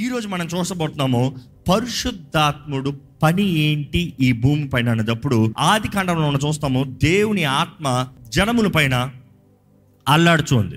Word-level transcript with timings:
ఈరోజు 0.00 0.28
మనం 0.28 0.46
చూసబోతున్నాము 0.46 1.36
పరిశుద్ధాత్ముడు 1.68 3.00
పని 3.22 3.42
ఏంటి 3.48 4.12
ఈ 4.20 4.32
భూమి 4.32 4.68
పైన 4.68 4.90
అనేటప్పుడు 4.90 5.54
ఆది 5.58 5.88
కాండంలో 5.88 6.30
మనం 6.30 6.38
చూస్తాము 6.48 6.98
దేవుని 7.02 7.44
ఆత్మ 7.44 8.08
జనముల 8.28 8.66
పైన 8.66 9.10
అల్లాడుచుంది 10.08 10.76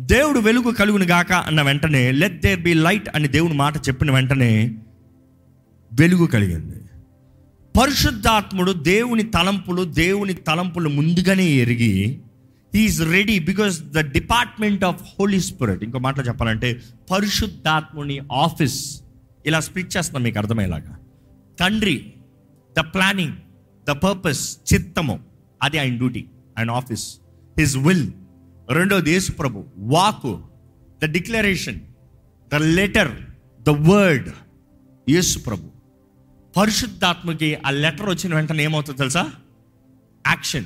దేవుడు 0.00 0.38
వెలుగు 0.38 0.70
కలుగును 0.70 1.04
గాక 1.04 1.32
అన్న 1.32 1.62
వెంటనే 1.62 2.12
లెట్ 2.12 2.42
దేర్ 2.42 2.60
బి 2.60 2.74
లైట్ 2.74 3.08
అని 3.14 3.28
దేవుని 3.28 3.54
మాట 3.54 3.76
చెప్పిన 3.76 4.10
వెంటనే 4.10 4.74
వెలుగు 5.92 6.26
కలిగింది. 6.26 6.76
పరిశుద్ధాత్ముడు 7.80 8.72
దేవుని 8.72 9.22
తలంపులు 9.22 9.84
దేవుని 9.84 10.34
తలంపులు 10.34 10.88
ముందుగానే 10.88 11.46
ఎరిగి 11.46 12.18
is 12.74 13.02
ready 13.02 13.38
because 13.38 13.80
the 13.80 13.98
department 13.98 14.84
of 14.84 15.02
Holy 15.02 15.40
Spirit. 15.40 15.84
ఇంకో 15.84 15.98
మాటలో 15.98 16.24
చెప్పాలంటే 16.24 16.82
పరిశుద్ధాత్ముని 17.10 18.20
ఆఫీస్. 18.32 19.02
ఇలా 19.46 19.60
స్ప్లిట్ 19.60 19.96
చేస్తున్నాం 19.96 20.22
మీకు 20.22 20.38
అర్థమయ్యేలాగా. 20.38 20.98
తండ్రి 21.60 22.12
ద 22.78 22.80
ప్లానింగ్ 22.80 23.32
ద 23.88 23.90
పర్పస్ 23.90 24.58
చిత్తము 24.74 25.20
అది 25.62 25.78
ఆయన 25.78 25.96
డ్యూటీ 25.96 26.24
ఆయన 26.58 26.70
ఆఫీస్. 26.70 27.16
His 27.58 27.78
will. 27.78 28.12
రెండోది 28.70 29.10
యేసు 29.10 29.32
ప్రభు 29.32 29.64
వాకు 29.78 30.42
the 31.04 31.04
declaration 31.04 31.80
the 32.52 32.54
letter 32.54 33.12
the 33.62 33.68
word 33.68 34.28
Yesu 35.10 35.38
ప్రభు. 35.38 35.68
పరిశుద్ధాత్మకి 36.56 37.58
ఆ 37.66 37.70
లెటర్ 37.70 38.08
వచ్చిన 38.08 38.34
వెంటనే 38.34 38.64
ఏమవుతుందో 38.64 38.96
తెలుసా? 38.96 39.32
యాక్షన్. 40.26 40.64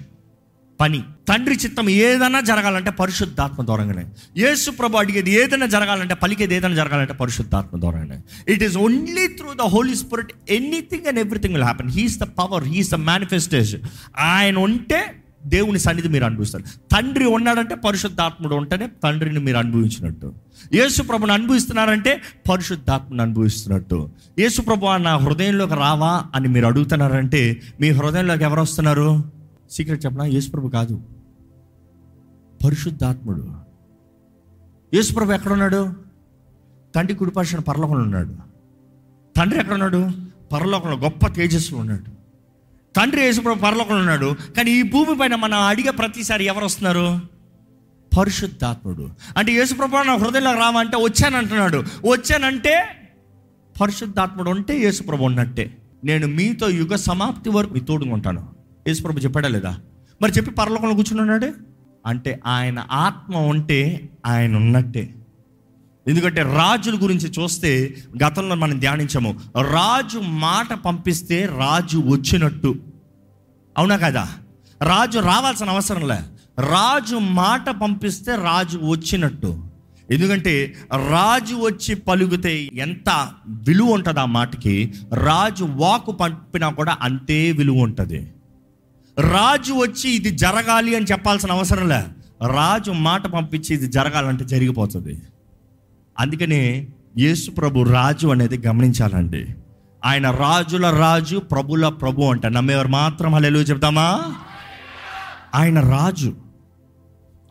పని. 0.80 1.02
తండ్రి 1.28 1.54
చిత్తం 1.54 1.88
ఏదైనా 1.88 2.40
జరగాలంటే 2.40 2.90
పరిశుద్ధాత్మ 2.90 3.64
ద్వారానే. 3.64 4.04
యేసు 4.36 4.70
ప్రభు 4.70 4.96
అడిగేది 4.96 5.30
ఏదైనా 5.30 5.66
జరగాలంటే 5.66 6.14
పలికేది 6.14 6.54
ఏదైనా 6.54 6.74
జరగాలంటే 6.74 7.12
పరిశుద్ధాత్మ 7.12 7.80
ద్వారానే. 7.80 8.20
It 8.48 8.62
is 8.62 8.76
only 8.76 9.28
through 9.28 9.52
the 9.52 9.60
Holy 9.60 9.94
Spirit 9.94 10.32
anything 10.50 11.06
and 11.06 11.18
everything 11.18 11.54
will 11.54 11.64
happen 11.64 11.90
he's 11.90 12.18
the 12.18 12.22
power 12.22 12.64
he's 12.64 12.90
the 12.90 12.94
manifestation 12.94 13.80
ఆయన 14.18 14.58
ఉంటే 14.58 15.02
దేవుని 15.46 15.78
సన్నిధి 15.78 16.08
మీరు 16.08 16.24
అనుభవిస్తారు. 16.24 16.64
తండ్రి 16.64 17.24
ఉన్నాడంటే 17.24 17.74
పరిశుద్ధాత్ముడు 17.74 18.54
ఉంటేనే 18.54 18.88
తండ్రిని 19.04 19.40
మీరు 19.40 19.56
అనుభవించినట్టు. 19.56 20.32
యేసు 20.74 21.02
ప్రభుని 21.02 21.32
అనుభవిస్తున్నారంటే 21.32 22.20
పరిశుద్ధాత్మను 22.50 23.22
అనుభవిస్తున్నట్టు. 23.22 24.10
యేసు 24.38 24.60
ప్రభు 24.62 24.86
నా 24.96 25.16
హృదయంలోకి 25.16 25.74
రావా 25.74 26.22
అని 26.34 26.48
మీరు 26.48 26.66
అడుగుతున్నారంటే 26.66 27.62
మీ 27.80 27.90
హృదయంలోకి 27.90 28.44
ఎవరు 28.44 28.60
వస్తున్నారు? 28.60 29.43
సీక్రెట్ 29.70 30.04
చెప్పనా? 30.04 30.24
యేసుప్రభు 30.24 30.68
కాదు. 30.68 31.02
పరిశుద్ధాత్ముడు. 32.64 33.52
యేసుప్రభు 34.94 35.32
ఎక్కడున్నాడు? 35.32 35.92
తండ్రి 36.94 37.16
కుడిపక్షణ 37.16 37.58
పరలోకంలో 37.58 38.00
ఉన్నాడు. 38.00 38.36
తండ్రి 39.36 39.60
ఎక్కడున్నాడు? 39.60 40.10
పరలోకంలో 40.52 40.96
గొప్ప 40.96 41.26
తేజస్సులో 41.26 41.80
ఉన్నాడు. 41.80 42.10
తండ్రి 42.96 43.20
యేసుప్రభు 43.20 43.58
పరలోకంలో 43.58 43.96
ఉన్నాడు. 43.96 44.36
కానీ 44.56 44.70
ఈ 44.70 44.82
భూమి 44.82 45.18
పైన 45.18 45.34
మనం 45.34 45.58
అడిగే 45.58 45.90
ప్రతిసారి 45.90 46.44
ఎవరు 46.44 46.64
వస్తున్నారు? 46.64 47.20
పరిశుద్ధాత్ముడు. 48.18 49.10
అంటే 49.36 49.52
యేసుప్రభు 49.52 49.96
నా 49.96 50.14
హృదయంలో 50.14 50.54
రావంటే 50.54 50.96
వచ్చానంటున్నాడు. 50.96 51.76
వచ్చానంటే 52.08 52.84
పరిశుద్ధాత్ముడు 53.80 54.50
ఉంటే 54.50 54.78
యేసుప్రభు 54.78 55.24
ఉన్నట్టే. 55.24 55.76
నేను 56.04 56.26
మీతో 56.26 56.68
యుగ 56.68 56.94
సమాప్తి 56.94 57.50
వరకు 57.50 57.74
మీ 57.74 57.80
తోడుకుంటాను 57.80 58.53
యేసుప్రభు 58.88 59.18
చెప్పాడా 59.18 59.48
లేదా? 59.48 59.78
మరి 60.22 60.32
చెప్పి 60.32 60.50
పరలోకంలో 60.50 60.94
కూర్చున్నాడే 60.94 61.52
అంటే 62.06 62.40
ఆయన 62.46 62.86
ఆత్మ 62.92 63.36
ఉంటే 63.36 64.08
ఆయన 64.26 64.56
ఉన్నట్టే. 64.56 65.14
ఎందుకంటే 66.08 66.42
రాజుల 66.42 66.98
గురించి 67.02 67.42
చూస్తే 67.42 67.96
గతంలో 68.24 68.54
మనం 68.54 68.78
ధ్యానించాము 68.78 69.40
రాజు 69.56 70.18
మాట 70.18 70.74
పంపిస్తే 70.74 71.46
రాజు 71.46 71.98
వచ్చినట్టు. 71.98 72.74
అవునా 73.78 73.96
కదా? 73.96 74.28
రాజు 74.82 75.18
రావాల్సిన 75.18 75.70
అవసరం 75.70 76.08
లే. 76.08 76.18
రాజు 76.60 77.16
మాట 77.16 77.70
పంపిస్తే 77.70 78.34
రాజు 78.34 78.78
వచ్చినట్టు. 78.78 79.64
ఎందుకంటే 80.10 80.74
రాజు 81.10 81.54
వచ్చి 81.54 81.94
పలుకుతే 81.94 82.70
ఎంత 82.74 83.30
విలువ 83.46 83.88
ఉంటుంది 83.90 84.20
ఆ 84.20 84.24
మాటకి 84.24 84.94
రాజు 85.14 85.64
వాకు 85.64 86.12
పంపినా 86.12 86.68
కూడా 86.70 86.96
అంతే 87.02 87.52
విలువ 87.52 87.76
ఉంటుంది. 87.76 88.32
రాజు 89.20 89.72
వచ్చి 89.72 90.10
ఇది 90.10 90.30
జరగాలి 90.30 90.96
అని 90.96 91.04
చెప్పాల్సిన 91.04 91.52
అవసరం 91.52 91.88
లే. 91.88 92.04
రాజు 92.46 92.90
మాట 92.90 93.26
పంపించి 93.26 93.74
ఇది 93.74 93.86
జరగాలంటే 93.86 94.44
జరిగిపోతుంది. 94.44 95.22
అందుకనే 96.18 96.88
యేసు 97.18 97.50
ప్రభు 97.50 97.82
రాజు 97.82 98.26
అనేది 98.26 98.66
గమనించాలండి. 98.66 99.46
ఆయన 100.04 100.30
రాజుల 100.30 100.90
రాజు 100.90 101.38
ప్రభుల 101.38 101.88
ప్రభు 101.88 102.22
అంట. 102.22 102.46
నమ్మేవారు 102.46 102.88
మాత్రం 102.88 103.34
హల్లెలూ 103.34 103.60
చెప్తామా? 103.60 104.34
ఆయన 105.54 105.80
రాజు. 105.80 106.34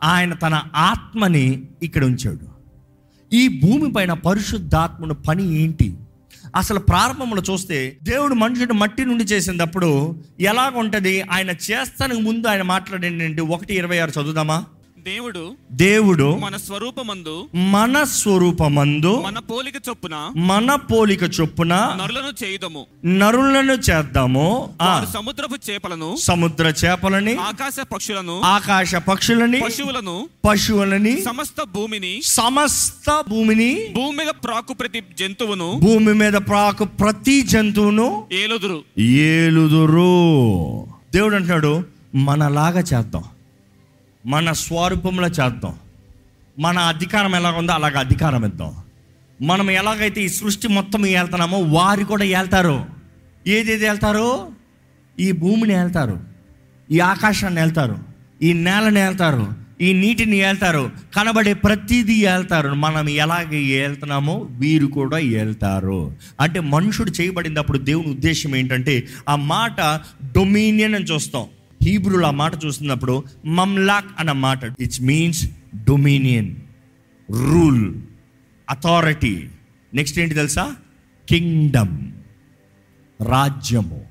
ఆయన 0.04 0.34
తన 0.34 0.62
ఆత్మని 0.76 1.62
ఇక్కడ 1.82 2.04
ఉంచాడు. 2.04 2.54
ఈ 3.34 3.60
భూమి 3.60 3.92
పైన 3.92 4.12
పరిశుద్ధాత్మను 4.12 5.14
పని 5.14 5.62
ఏంటి? 5.62 5.96
అసలు 6.56 6.78
ప్రారంభంలో 6.78 7.42
చూస్తే 7.52 7.96
దేవుడు 8.02 8.34
మనుషుడు 8.34 8.72
మట్టి 8.72 9.04
నుండి 9.04 9.24
చేసినప్పుడు 9.24 10.20
ఎలాగుంటది? 10.40 11.22
ఆయన 11.22 11.50
చేస్తానికి 11.50 12.22
ముందు 12.22 12.48
ఆయన 12.48 12.62
మాట్లాడేంటి 12.62 13.40
ఒకటి 13.40 13.74
ఇరవై 13.74 13.98
ఆరు 13.98 14.10
చదువుదామా? 14.10 14.64
దేవుడు 15.04 15.56
దేవుడు 15.72 16.36
మన 16.36 16.56
స్వరూపమందు 16.56 17.48
మన 17.54 18.04
స్వరూపమందు 18.04 19.22
మన 19.26 19.38
పోలిక 19.38 19.74
చొప్పున 19.88 20.32
మన 20.36 20.74
పోలిక 20.74 21.22
చొప్పున 21.22 21.74
నరులను 21.74 22.44
చేయుదము. 22.44 22.86
నరులను 23.06 23.72
చేద్దాము. 23.72 24.70
సముద్రపు 25.12 25.70
చేపలను 25.70 26.16
సముద్ర 26.16 26.66
చేపలని 26.84 27.36
ఆకాశ 27.36 27.76
పక్షులను 27.92 28.40
ఆకాశ 28.40 28.94
పక్షులని 28.94 29.60
పశువులను 29.60 30.28
పశువులని 30.44 31.22
సమస్త 31.22 31.62
భూమిని 31.62 32.22
సమస్త 32.22 33.24
భూమిని 33.28 33.88
భూమి 33.94 34.16
మీద 34.16 34.26
ప్రాకు 34.26 34.72
ప్రతి 34.72 35.02
జంతువును 35.18 35.80
భూమి 35.82 36.14
మీద 36.14 36.32
ప్రాకు 36.32 36.84
ప్రతి 36.84 37.42
జంతువును 37.42 38.26
ఏలుదురు. 38.32 38.84
ఏలుదురు. 38.98 40.12
దేవుడు 41.12 41.34
అంటున్నాడు 41.34 41.84
మనలాగా 42.14 42.80
చేద్దాం. 42.80 43.24
మన 44.26 44.52
స్వరూపంలో 44.52 45.28
చేద్దాం. 45.28 45.74
మన 46.58 46.78
అధికారం 46.78 47.34
ఎలాగ 47.34 47.56
ఉందో 47.58 47.72
అలాగ 47.72 47.98
అధికారం 47.98 48.44
ఇద్దాం. 48.44 48.74
మనం 49.42 49.70
ఎలాగైతే 49.70 50.20
ఈ 50.22 50.28
సృష్టి 50.28 50.68
మొత్తం 50.68 51.02
వెళ్తున్నామో 51.02 51.58
వారు 51.58 52.04
కూడా 52.04 52.24
వెళ్తారు 52.24 52.86
ఏదేది 53.46 53.84
వెళ్తారు 53.84 54.48
ఈ 55.20 55.32
భూమిని 55.32 55.74
వెళ్తారు 55.74 56.20
ఈ 56.90 57.00
ఆకాశాన్ని 57.00 57.60
వెళ్తారు 57.60 57.98
ఈ 58.42 58.52
నేలని 58.52 59.00
వెళ్తారు 59.00 59.52
ఈ 59.80 59.92
నీటిని 59.92 60.40
వెళ్తారు 60.40 60.90
కనబడే 61.16 61.52
ప్రతిదీ 61.52 62.26
వెళ్తారు 62.26 62.68
మనం 62.68 63.08
ఎలాగ 63.08 63.48
వెళ్తున్నామో 63.48 64.48
వీరు 64.50 64.86
కూడా 64.86 65.16
వెళ్తారు 65.16 66.16
అంటే 66.40 66.60
మనుషుడు 66.60 67.10
చేయబడినప్పుడు 67.10 67.78
దేవుని 67.78 68.08
ఉద్దేశం 68.08 68.56
ఏంటంటే 68.56 69.06
ఆ 69.28 69.36
మాట 69.36 69.80
డొమినియన్ 70.34 70.94
అని 70.94 71.04
చూస్తాం. 71.04 71.44
హీబ్రూలు 71.84 72.26
ఆ 72.26 72.30
మాట 72.30 72.64
చూస్తున్నప్పుడు 72.64 73.24
మమ్లాక్ 73.44 74.06
అన్న 74.18 74.32
మాట. 74.32 74.60
It's 74.80 75.02
means 75.02 75.48
dominion 75.84 76.54
rule 77.30 77.94
authority 78.70 79.48
next 79.94 80.18
ఏంటి 80.18 80.34
తెలుసా? 80.34 80.74
కింగ్డమ్ 81.28 81.98
రాజ్యము. 83.28 84.02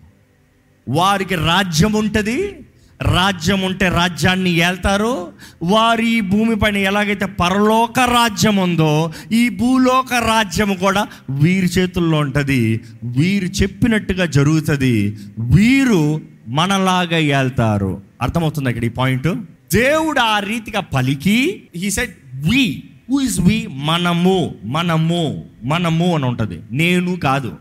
వారికి 0.90 1.36
రాజ్యం 1.36 1.94
ఉంటుంది. 1.94 2.60
రాజ్యం 3.02 3.62
ఉంటే 3.62 3.90
రాజ్యాన్ని 3.90 4.50
ఏళ్తారు 4.50 5.34
వారి 5.64 6.10
ఈ 6.10 6.22
భూమి 6.22 6.56
పైన 6.56 6.78
ఎలాగైతే 6.78 7.26
పరలోక 7.26 8.00
రాజ్యం 8.00 8.56
ఉందో 8.56 9.12
ఈ 9.32 9.50
భూలోక 9.50 10.14
రాజ్యం 10.14 10.74
కూడా 10.76 11.08
వీరి 11.30 11.66
చేతుల్లో 11.66 12.18
ఉంటుంది. 12.18 12.82
వీరు 13.04 13.46
చెప్పినట్టుగా 13.46 14.26
జరుగుతుంది. 14.26 15.18
వీరు 15.40 16.33
మనలాగా 16.48 17.40
వెళ్తారు 17.40 18.04
అర్థమవుతుంది 18.22 18.70
ఇక్కడ 18.70 18.84
ఈ 18.84 18.90
పాయింట్? 18.90 19.28
దేవుడు 19.74 20.20
ఆ 20.20 20.40
రీతిగా 20.40 20.80
పలికి 20.80 21.64
he 21.76 21.92
set 21.92 22.18
we 22.34 22.84
who 23.10 23.20
is 23.20 23.40
we 23.40 23.68
మనము 23.72 24.56
మనము 24.64 25.46
మనము 25.64 26.16
అని 26.16 26.26
ఉంటుంది. 26.26 26.62
నేను 26.72 27.16
కాదు. 27.16 27.58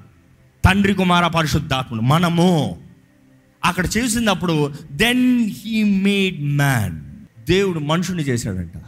తండ్రి 0.65 0.95
కుమార 0.95 1.27
పరిశుద్ధాత్ముడు 1.27 2.03
మనము. 2.03 2.79
అక్కడ 3.65 3.87
చేసినప్పుడు 3.97 4.73
దెన్ 4.93 5.51
హీ 5.51 5.85
మేడ్ 5.85 6.43
మ్యాన్ 6.43 7.01
దేవుడు 7.49 7.79
మనుషుని 7.79 8.23
చేశాడంట. 8.23 8.83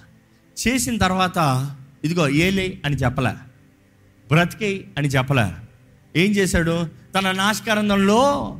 చేసిన 0.69 0.99
తర్వాత 0.99 1.71
ఇదిగో 2.05 2.29
ఏలే 2.29 2.79
అని 2.85 2.97
చెప్పలే. 2.97 3.31
బ్రతికే 4.33 4.85
అని 4.99 5.09
చెప్పలే. 5.09 5.49
ఏం 6.17 6.33
చేశాడు? 6.33 6.87
తన 7.19 7.33
నాశకరంధంలో 7.33 8.57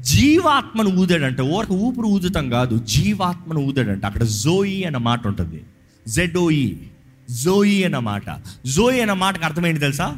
జీవాత్మను 0.00 0.90
ఊదాడంట. 0.90 1.40
ఓరక 1.40 1.70
ఊపిరి 1.70 2.06
ఊదుతాం 2.06 2.50
కాదు 2.50 2.78
జీవాత్మను 2.78 3.60
ఊదాడంట. 3.60 4.06
అక్కడ 4.06 4.22
జోయి 4.22 4.84
అన్న 4.84 4.96
మాట 4.96 5.26
ఉంటుంది. 5.26 5.60
జెడోయి 6.08 6.90
జోయి 7.30 7.84
అన్న 7.84 7.98
మాట. 7.98 8.22
జోయి 8.66 9.00
అన్న 9.00 9.12
మాటకు 9.12 9.44
అర్థమైంది 9.44 9.80
తెలుసా? 9.80 10.16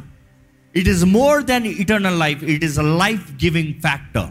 It 0.75 0.89
is 0.89 1.05
more 1.05 1.43
than 1.43 1.65
eternal 1.65 2.19
life 2.19 2.43
it 2.43 2.63
is 2.63 2.79
a 2.79 2.81
life 2.81 3.31
giving 3.31 3.73
factor 3.73 4.29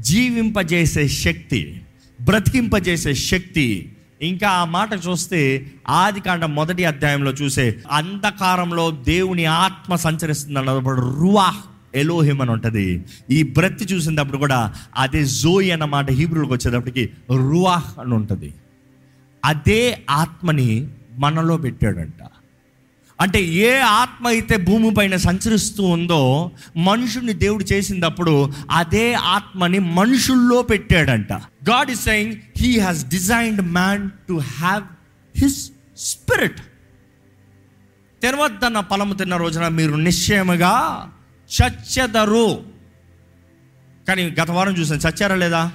జీవింపజేసే 0.00 1.08
శక్తి 1.08 1.80
బ్రతికింపజేసే 2.20 3.14
శక్తి. 3.14 3.92
ఇంకా 4.22 4.48
ఆ 4.48 4.64
మాట 4.64 4.88
చూస్తే 5.08 5.70
ఆది 5.88 6.20
కాండ 6.20 6.44
మొదటి 6.44 6.84
అధ్యాయంలో 6.84 7.30
చూసే 7.30 7.78
అంధకారంలో 7.90 8.90
దేవుని 8.90 9.44
ఆత్మ 9.44 9.96
సంచరిస్తుంది 9.96 10.58
అన్నప్పుడు 10.58 11.00
రువాహ్ 11.20 11.69
ఎలోహిం 11.94 12.40
అని 12.40 12.50
ఉంటుంది. 12.50 13.04
ఈ 13.30 13.42
బ్రత్తి 13.42 13.84
చూసినప్పుడు 13.84 14.38
కూడా 14.38 14.74
అదే 14.96 15.24
జోయి 15.24 15.70
అన్న 15.70 15.84
మాట 15.84 16.10
హీబ్రూలకు 16.10 16.52
వచ్చేటప్పటికి 16.52 17.10
రువాహ్ 17.30 18.00
అని 18.00 18.14
ఉంటుంది. 18.14 18.54
అదే 19.44 20.04
ఆత్మని 20.10 20.88
మనలో 21.18 21.56
పెట్టాడంట. 21.56 22.22
అంటే 23.20 23.42
ఏ 23.42 23.78
ఆత్మ 23.78 24.28
అయితే 24.28 24.56
భూమిపైన 24.56 25.16
సంచరిస్తూ 25.16 25.84
ఉందో 25.84 26.50
మనుషుని 26.76 27.32
దేవుడు 27.32 27.64
చేసినప్పుడు 27.64 28.52
అదే 28.70 29.12
ఆత్మని 29.12 29.78
మనుషుల్లో 29.78 30.62
పెట్టాడంట. 30.62 31.32
God 31.70 31.90
is 31.90 32.04
saying 32.04 32.36
he 32.56 32.78
has 32.78 33.08
designed 33.08 33.62
man 33.62 34.10
to 34.10 34.32
have 34.32 34.84
his 35.36 35.70
spirit 35.98 36.60
తర్వాత 38.22 38.50
తన 38.66 38.80
పొలము 38.80 39.14
తిన్న 39.14 39.36
రోజున 39.36 39.68
మీరు 39.68 39.94
నిశ్చయముగా 39.94 41.06
చచ్చెదరు. 41.50 42.64
కానీ 44.08 44.34
గత 44.42 44.50
వారం 44.50 44.76
చూసాను 44.76 45.00
చచ్చారా 45.00 45.34
లేదా? 45.34 45.72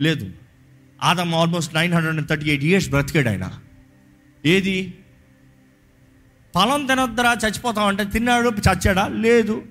లేదు. 0.00 0.30
Adam 1.02 1.34
almost 1.34 1.74
nine 1.74 1.94
hundred 1.94 2.16
and 2.16 2.28
thirty 2.28 2.46
eight 2.46 2.64
years 2.64 2.90
బ్రతికాడు 2.90 3.28
ఆయన. 3.28 3.52
ఏది? 4.46 4.94
ఫలం 6.54 6.86
తినొద్దరా 6.86 7.32
చచ్చిపోతామంటే 7.32 8.04
తిన్నాడు 8.04 8.48
చచ్చాడా? 8.48 9.08
లేదు. 9.08 9.62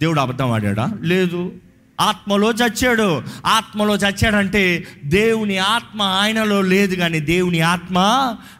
దేవుడు 0.00 0.20
అబద్ధం 0.20 0.50
ఆడాడా? 0.50 0.92
లేదు. 1.00 1.52
ఆత్మలో 2.00 2.50
చచ్చాడు. 2.50 3.22
ఆత్మలో 3.46 3.96
చచ్చాడంటే 3.96 4.86
దేవుని 5.04 5.58
ఆత్మ 5.58 6.02
ఆయనలో 6.02 6.62
లేదు 6.62 6.94
కానీ 6.94 7.20
దేవుని 7.20 7.60
ఆత్మ 7.60 7.98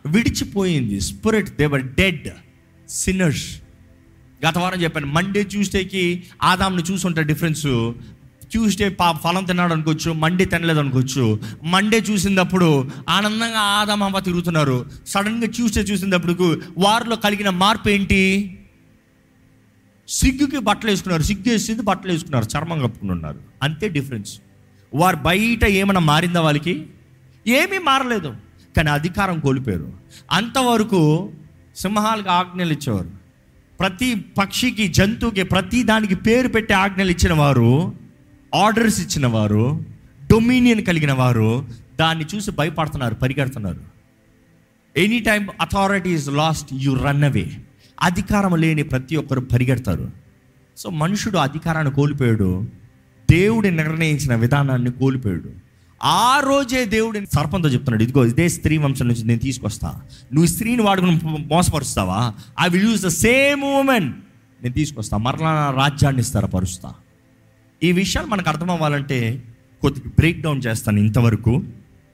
విడిచిపోయింది. 0.06 1.00
స్పిరిట్ 1.00 1.56
దేవర్ 1.56 1.82
డెడ్ 1.82 2.28
సిన్నర్స్ 2.88 3.63
గత 4.46 4.58
వారం 4.58 4.82
చెప్పాను 4.82 5.06
మండే 5.06 5.42
ట్యూస్డేకి 5.42 6.24
ఆదాంని 6.42 6.82
చూసుంటే 6.82 7.22
డిఫరెన్స్ 7.22 7.92
ట్యూస్డే 8.50 8.88
పా 8.88 9.12
ఫలం 9.12 9.44
తిన్నాడు 9.44 9.72
అనుకోవచ్చు 9.72 10.12
మండే 10.12 10.44
తినలేదు 10.44 10.78
అనుకోవచ్చు 10.78 11.40
మండే 11.64 11.98
చూసినప్పుడు 11.98 12.90
ఆనందంగా 13.08 13.58
ఆదాం 13.58 14.02
అమ్మ 14.02 14.18
తిరుగుతున్నారు. 14.18 14.86
సడన్గా 15.06 15.50
ట్యూస్డే 15.50 15.80
చూసినప్పుడు 15.80 16.60
వారిలో 16.78 17.16
కలిగిన 17.16 17.50
మార్పు 17.50 17.88
ఏంటి? 17.88 18.50
సిగ్గుకి 20.08 20.58
బట్టలు 20.58 20.90
వేసుకున్నారు 20.90 21.22
సిగ్గు 21.22 21.50
వేసింది 21.50 21.82
బట్టలు 21.82 22.12
వేసుకున్నారు 22.12 22.58
చర్మం 22.58 22.78
కప్పుకుని 22.78 23.12
ఉన్నారు. 23.12 23.40
అంతే 23.62 23.88
డిఫరెన్స్ 23.88 24.38
వారు 24.94 25.16
బయట 25.16 25.64
ఏమైనా 25.64 26.00
మారిందా 26.00 26.40
వాళ్ళకి? 26.40 26.86
ఏమీ 27.46 27.78
మారలేదు. 27.78 28.36
కానీ 28.76 28.90
అధికారం 28.90 29.40
కోల్పోయారు. 29.40 29.92
అంతవరకు 30.32 31.32
సింహాలకు 31.76 32.30
ఆజ్ఞలు 32.30 32.72
ఇచ్చేవారు. 32.72 33.23
ప్రతి 33.80 34.14
పక్షికి 34.14 34.88
జంతువుకి 34.88 35.42
ప్రతి 35.42 35.82
దానికి 35.82 36.14
పేరు 36.14 36.48
పెట్టి 36.48 36.72
ఆజ్ఞలు 36.72 37.10
ఇచ్చిన 37.10 37.32
వారు 37.32 37.94
ఆర్డర్స్ 38.54 39.00
ఇచ్చిన 39.00 39.26
వారు 39.26 39.84
డొమినియన్ 40.30 40.86
కలిగిన 40.86 41.12
వారు 41.12 41.66
దాన్ని 42.00 42.24
చూసి 42.34 42.50
భయపడుతున్నారు 42.50 43.14
పరిగెడుతున్నారు. 43.14 43.80
Any 44.96 45.20
time 45.20 45.48
authority 45.60 46.10
is 46.10 46.28
lost 46.28 46.68
you 46.72 46.92
run 46.92 47.24
away 47.24 47.50
అధికారం 48.02 48.56
లేని 48.56 48.82
ప్రతి 48.82 49.16
ఒక్కరు 49.16 49.40
పరిగెడతారు. 49.40 50.10
సో 50.76 50.90
మనుషుడు 50.90 51.38
అధికారాన్ని 51.38 51.94
కోల్పోయాడు. 51.94 52.68
దేవుడు 53.30 53.68
నిర్ణయించిన 53.68 54.34
విధానాన్ని 54.34 54.92
కోల్పోయాడు. 54.92 55.63
ఆ 56.02 56.40
రోజే 56.40 56.84
దేవుడు 56.84 57.20
సర్పంతో 57.34 57.68
చెప్తున్నాడు 57.68 58.02
ఇదిగో 58.02 58.24
ఇదే 58.24 58.48
స్త్రీ 58.48 58.78
వంశం 58.78 59.08
నుంచి 59.08 59.24
నేను 59.24 59.40
తీసుకొస్తా. 59.40 59.88
నువ్వు 60.32 60.46
స్త్రీని 60.46 60.82
వాడుకుని 60.82 61.20
మోసపరుస్తావా? 61.24 62.34
I 62.60 62.68
will 62.68 62.90
use 62.90 63.02
the 63.02 63.08
same 63.08 63.62
women 63.62 64.12
నేను 64.62 64.74
తీసుకొస్తా 64.74 65.16
మరలా 65.16 65.54
నా 65.54 65.70
రాజ్యాన్ని 65.70 66.22
స్థిరపరుస్తా. 66.22 66.94
ఈ 67.82 67.92
విషయాలు 67.92 68.28
మనకు 68.28 68.48
అర్థం 68.48 68.70
అవ్వాలంటే 68.70 69.42
కొద్దిగా 69.82 70.10
బ్రేక్ 70.10 70.40
డౌన్ 70.40 70.62
చేస్తాను 70.66 70.98
ఇంతవరకు. 70.98 71.62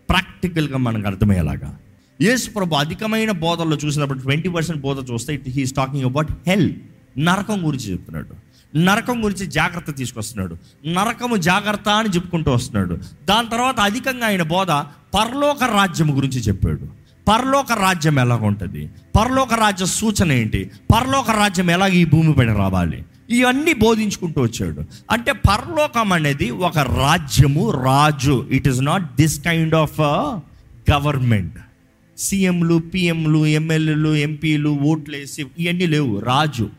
ప్రాక్టికల్గా 0.09 0.79
మనకు 0.79 1.07
అర్థమయ్యేలాగా. 1.07 1.79
యేసు 2.21 2.51
ప్రభు 2.51 2.75
అధికమైన 2.75 3.31
బోధల్లో 3.31 3.77
చూసినప్పుడు 3.77 4.19
ట్వంటీ 4.19 4.49
పర్సెంట్ 4.49 4.81
బోధ 4.81 5.11
చూస్తే 5.11 5.35
it 5.35 5.49
he's 5.49 5.73
talking 5.73 6.05
about 6.05 6.33
hell 6.47 6.75
నరకం 7.19 7.67
గురించి 7.67 7.93
చెప్తున్నాడు. 7.93 8.50
నరకం 8.77 9.25
గురించి 9.25 9.47
జాగ్రత్త 9.47 9.95
తీసుకొస్తున్నాడు. 9.95 10.57
నరకము 10.89 11.37
జాగ్రత్త 11.37 11.89
అని 11.89 12.09
చెప్పుకుంటూ 12.09 12.53
వస్తున్నాడు. 12.53 12.99
దాని 13.25 13.49
తర్వాత 13.49 13.81
అధికంగా 13.81 14.27
ఆయన 14.27 14.43
బోధ 14.43 14.71
పరలోక 15.15 15.65
రాజ్యం 15.65 16.17
గురించి 16.17 16.41
చెప్పాడు. 16.41 17.01
పరలోక 17.29 17.73
రాజ్యం 17.73 18.19
ఎలాగ 18.19 18.45
ఉంటుంది? 18.45 18.91
పరలోక 19.17 19.55
రాజ్య 19.55 19.87
సూచన 19.87 20.33
ఏంటి? 20.33 20.71
పరలోక 20.95 21.31
రాజ్యం 21.31 21.71
ఎలాగ 21.71 21.93
ఈ 21.93 22.05
భూమి 22.05 22.33
పైన 22.33 22.53
రావాలి? 22.53 23.05
ఇవన్నీ 23.31 23.73
బోధించుకుంటూ 23.73 24.43
వచ్చాడు. 24.43 24.83
అంటే 25.11 25.33
పరలోకం 25.33 26.13
అనేది 26.13 26.51
ఒక 26.51 26.79
రాజ్యము 26.79 27.71
రాజు. 27.71 28.49
It 28.51 28.69
is 28.69 28.83
not 28.83 29.17
this 29.17 29.45
kind 29.45 29.75
of 29.75 30.01
government 30.91 31.55
సీఎంలు 32.19 32.79
పిఎంలు 32.79 33.47
ఎమ్మెల్యేలు 33.47 34.15
ఎంపీలు 34.15 34.71
ఓట్లు 34.71 35.17
వేసి 35.17 35.47
ఇవన్నీ 35.59 35.87
లేవు. 35.87 36.19
రాజు. 36.19 36.71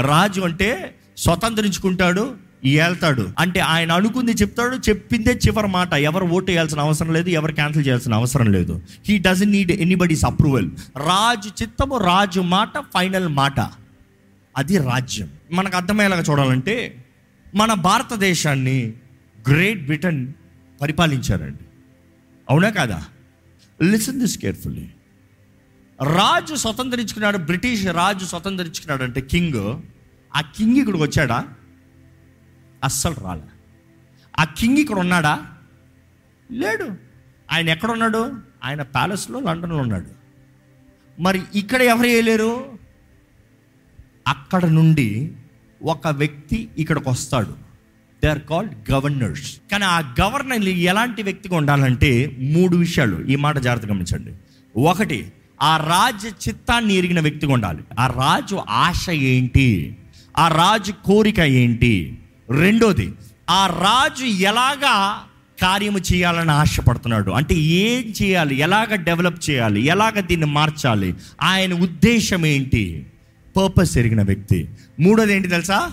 రాజు 0.00 0.40
అంటే 0.40 0.94
స్వతంత్రించుకుంటాడు 1.18 2.36
ఏళ్తాడు. 2.64 3.28
అంటే 3.38 3.60
ఆయన 3.60 3.92
అనుకుంది 3.92 4.32
చెప్తాడు 4.32 4.76
చెప్పిందే 4.76 5.30
చివరి 5.30 5.68
మాట. 5.68 5.92
ఎవరు 5.94 6.24
ఓటు 6.24 6.50
వేయాల్సిన 6.50 6.80
అవసరం 6.80 7.12
లేదు 7.12 7.28
ఎవరు 7.28 7.52
క్యాన్సిల్ 7.52 7.86
చేయాల్సిన 7.86 8.14
అవసరం 8.14 8.52
లేదు. 8.52 8.82
He 9.08 9.18
doesn't 9.18 9.50
need 9.50 9.72
anybody's 9.72 10.24
approval 10.24 10.70
రాజు 10.96 11.62
చిత్తము 11.62 11.98
రాజు 11.98 12.40
మాట 12.40 12.78
ఫైనల్ 12.78 13.28
మాట. 13.28 13.60
అది 14.56 14.78
రాజ్యం. 14.78 15.28
మనకు 15.52 15.76
అర్థమయ్యేలాగా 15.76 16.22
చూడాలంటే 16.30 17.04
మన 17.54 17.72
భారతదేశాన్ని 17.74 18.92
గ్రేట్ 19.48 19.84
బ్రిటన్ 19.84 20.32
పరిపాలించారండి. 20.82 21.64
అవునా 22.50 22.70
కాదా? 22.70 23.04
లిసన్ 23.82 24.20
దిస్ 24.20 24.38
కేర్ఫుల్లీ 24.38 24.86
రాజు 26.02 26.54
స్వతంత్రించుకున్నాడు 26.54 27.38
బ్రిటిష్ 27.38 27.86
రాజు 27.86 28.24
స్వతంత్రించుకున్నాడు 28.24 29.02
అంటే 29.02 29.20
కింగ్ 29.20 29.80
ఆ 30.38 30.40
కింగ్ 30.40 30.76
ఇక్కడికి 30.76 31.02
వచ్చాడా? 31.02 31.48
అస్సలు 32.84 33.14
రాలే. 33.24 33.42
ఆ 34.38 34.44
కింగ్ 34.44 34.78
ఇక్కడ 34.78 34.98
ఉన్నాడా? 34.98 35.46
లేడు. 36.52 36.88
ఆయన 37.52 37.68
ఎక్కడ 37.68 37.90
ఉన్నాడు? 37.90 38.32
ఆయన 38.64 38.82
ప్యాలెస్లో 38.82 39.40
లండన్లో 39.40 39.76
ఉన్నాడు. 39.76 40.06
మరి 41.22 41.42
ఇక్కడ 41.54 41.82
ఎవరు 41.82 42.02
వేయలేరు? 42.02 42.78
అక్కడ 44.28 44.64
నుండి 44.64 45.32
ఒక 45.82 46.08
వ్యక్తి 46.08 46.68
ఇక్కడికి 46.78 47.08
వస్తాడు. 47.08 47.56
దే 48.22 48.28
ఆర్ 48.28 48.40
కాల్డ్ 48.40 48.90
గవర్నర్స్ 48.90 49.60
కానీ 49.72 49.84
ఆ 49.84 50.00
గవర్నర్ 50.00 50.64
ఎలాంటి 50.64 51.22
వ్యక్తిగా 51.22 51.56
ఉండాలంటే 51.56 52.36
మూడు 52.40 52.76
విషయాలు 52.76 53.26
ఈ 53.26 53.36
మాట 53.36 53.58
జాగ్రత్త 53.58 53.86
గమనించండి. 53.86 54.34
ఒకటి 54.80 55.32
ఆ 55.62 55.76
రాజ 55.76 56.48
చిత్తాన్ని 56.48 56.94
ఎరిగిన 56.94 57.20
వ్యక్తిగా 57.20 57.52
ఉండాలి. 57.52 57.84
ఆ 57.98 58.06
రాజు 58.06 58.60
ఆశ 58.68 59.10
ఏంటి? 59.10 59.96
ఆ 60.38 60.48
రాజు 60.48 60.92
కోరిక 60.92 61.40
ఏంటి? 61.40 62.18
రెండోది 62.50 63.12
ఆ 63.50 63.66
రాజు 63.66 64.24
ఎలాగా 64.24 65.24
కార్యము 65.62 65.98
చేయాలని 65.98 66.50
ఆశపడుతున్నాడు? 66.50 67.30
అంటే 67.30 67.54
ఏం 67.54 68.14
చేయాలి? 68.22 68.54
ఎలాగ 68.56 68.94
డెవలప్ 68.94 69.50
చేయాలి? 69.50 69.80
ఎలాగ 69.80 70.20
దీన్ని 70.20 70.46
మార్చాలి? 70.46 71.14
ఆయన 71.42 71.74
ఉద్దేశం 71.74 72.46
ఏంటి? 72.46 73.06
పర్పస్ 73.56 73.98
ఎరిగిన 73.98 74.22
వ్యక్తి. 74.22 74.68
మూడోది 75.00 75.34
ఏంటి 75.34 75.48
తెలుసా? 75.48 75.92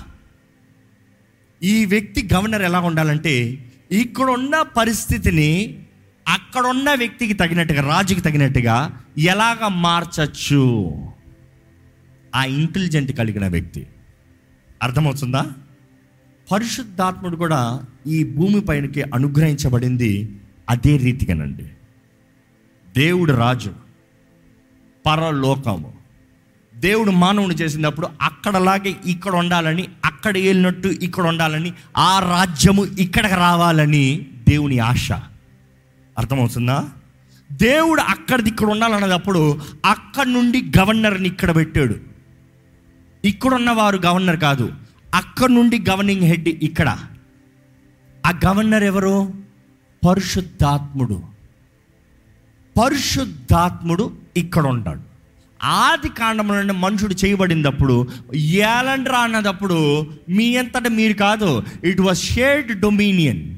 ఈ 1.64 1.86
వ్యక్తి 1.86 2.30
గవర్నర్ 2.34 2.62
ఎలా 2.62 2.80
ఉండాలంటే 2.80 3.66
ఇక్కడున్న 3.92 4.62
పరిస్థితిని 4.62 5.80
అక్కడున్న 6.28 6.94
వ్యక్తికి 6.94 7.34
తగినట్టుగా 7.34 7.88
రాజుకి 7.88 8.22
తగినట్టుగా 8.22 9.02
ఎలాగ 9.18 9.68
మార్చచ్చు? 9.68 10.94
ఆ 12.36 12.44
ఇంటెలిజెంట్ 12.44 13.12
కలిగిన 13.12 13.48
వ్యక్తి. 13.48 13.88
అర్థమవుతుందా? 14.84 15.46
పరిశుద్ధాత్ముడు 16.51 17.36
కూడా 17.36 17.84
ఈ 18.08 18.24
భూమి 18.24 18.62
పైనకి 18.62 19.01
అనుగ్రహించబడింది 19.01 20.39
అదే 20.70 20.98
రీతిగానండి. 20.98 21.63
దేవుడు 22.96 23.34
రాజు 23.34 23.74
పరలోకము. 25.05 25.94
దేవుడు 26.75 27.12
మానవుని 27.12 27.55
చేసినప్పుడు 27.55 28.10
అక్కడలాగే 28.22 28.96
ఇక్కడ 29.05 29.36
ఉండాలని 29.36 29.88
అక్కడ 30.05 30.38
వెళ్ళినట్టు 30.38 30.88
ఇక్కడ 30.88 31.27
ఉండాలని 31.27 31.74
ఆ 31.98 32.20
రాజ్యము 32.20 32.86
ఇక్కడికి 32.86 33.36
రావాలని 33.36 34.27
దేవుని 34.50 34.79
ఆశ. 34.79 35.12
అర్థమవుతుందా? 36.17 36.89
దేవుడు 37.51 38.01
అక్కడిది 38.01 38.50
ఇక్కడ 38.50 38.67
ఉండాలన్నప్పుడు 38.67 39.62
అక్కడ 39.86 40.27
నుండి 40.27 40.72
గవర్నర్ని 40.79 41.29
ఇక్కడ 41.29 41.55
పెట్టాడు. 41.55 42.14
ఇక్కడున్న 43.25 43.72
వారు 43.72 43.98
గవర్నర్ 43.98 44.39
కాదు. 44.39 44.74
అక్కడ 45.15 45.50
నుండి 45.50 45.84
గవర్నింగ్ 45.89 46.22
హెడ్ 46.22 46.48
ఇక్కడ. 46.48 46.98
ఆ 48.25 48.34
గవర్నర్ 48.46 48.84
ఎవరు? 48.84 49.34
పరిశుద్ధాత్ముడు. 50.10 51.22
పరిశుద్ధాత్ముడు 52.84 54.17
ఇక్కడ 54.38 54.67
ఉంటాడు 54.67 55.01
ఆది 55.63 56.10
కాండంలో 56.10 56.55
నుండి 56.55 56.74
మనుషుడు 56.74 57.15
చేయబడినప్పుడు 57.25 58.08
ఏలండ్రా 58.36 59.20
అన్నదప్పుడు 59.20 60.08
మీ 60.29 60.55
అంతట 60.55 60.88
మీరు 60.88 61.13
కాదు. 61.13 61.63
ఇట్ 61.84 62.01
వాజ్ 62.01 62.20
షేర్డ్ 62.20 62.79
డొమినియన్ 62.79 63.58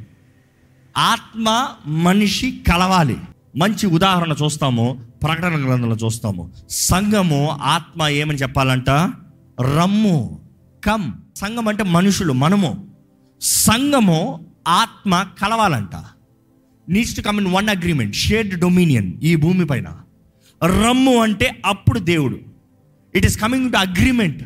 ఆత్మ 0.97 1.67
మనిషి 1.87 2.61
కలవాలి. 2.71 3.17
మంచి 3.57 3.87
ఉదాహరణ 3.87 4.31
చూస్తాము 4.43 5.05
ప్రకటన 5.23 5.65
గ్రంథంలో 5.65 5.95
చూస్తాము. 5.95 6.51
సంఘము 6.69 7.49
ఆత్మ 7.49 8.07
ఏమని 8.07 8.37
చెప్పాలంట? 8.37 8.89
రమ్ము 9.61 10.49
కమ్ 10.83 11.13
సంఘం 11.35 11.67
అంటే 11.67 11.83
మనుషులు 11.83 12.33
మనము. 12.33 12.87
సంఘము 13.41 14.45
ఆత్మ 14.67 15.25
కలవాలంట. 15.41 15.95
Needs 16.89 17.15
to 17.15 17.21
come 17.21 17.37
in 17.37 17.53
one 17.53 17.69
agreement 17.69 18.15
shared 18.15 18.59
dominion 18.59 19.13
ఈ 19.23 19.35
భూమి 19.35 19.65
పైన. 19.65 19.99
రమ్ము 20.65 21.17
అంటే 21.17 21.61
అప్పుడు 21.65 21.99
దేవుడు. 21.99 22.39
It 23.15 23.25
is 23.25 23.41
coming 23.41 23.71
to 23.71 23.77
agreement 23.77 24.43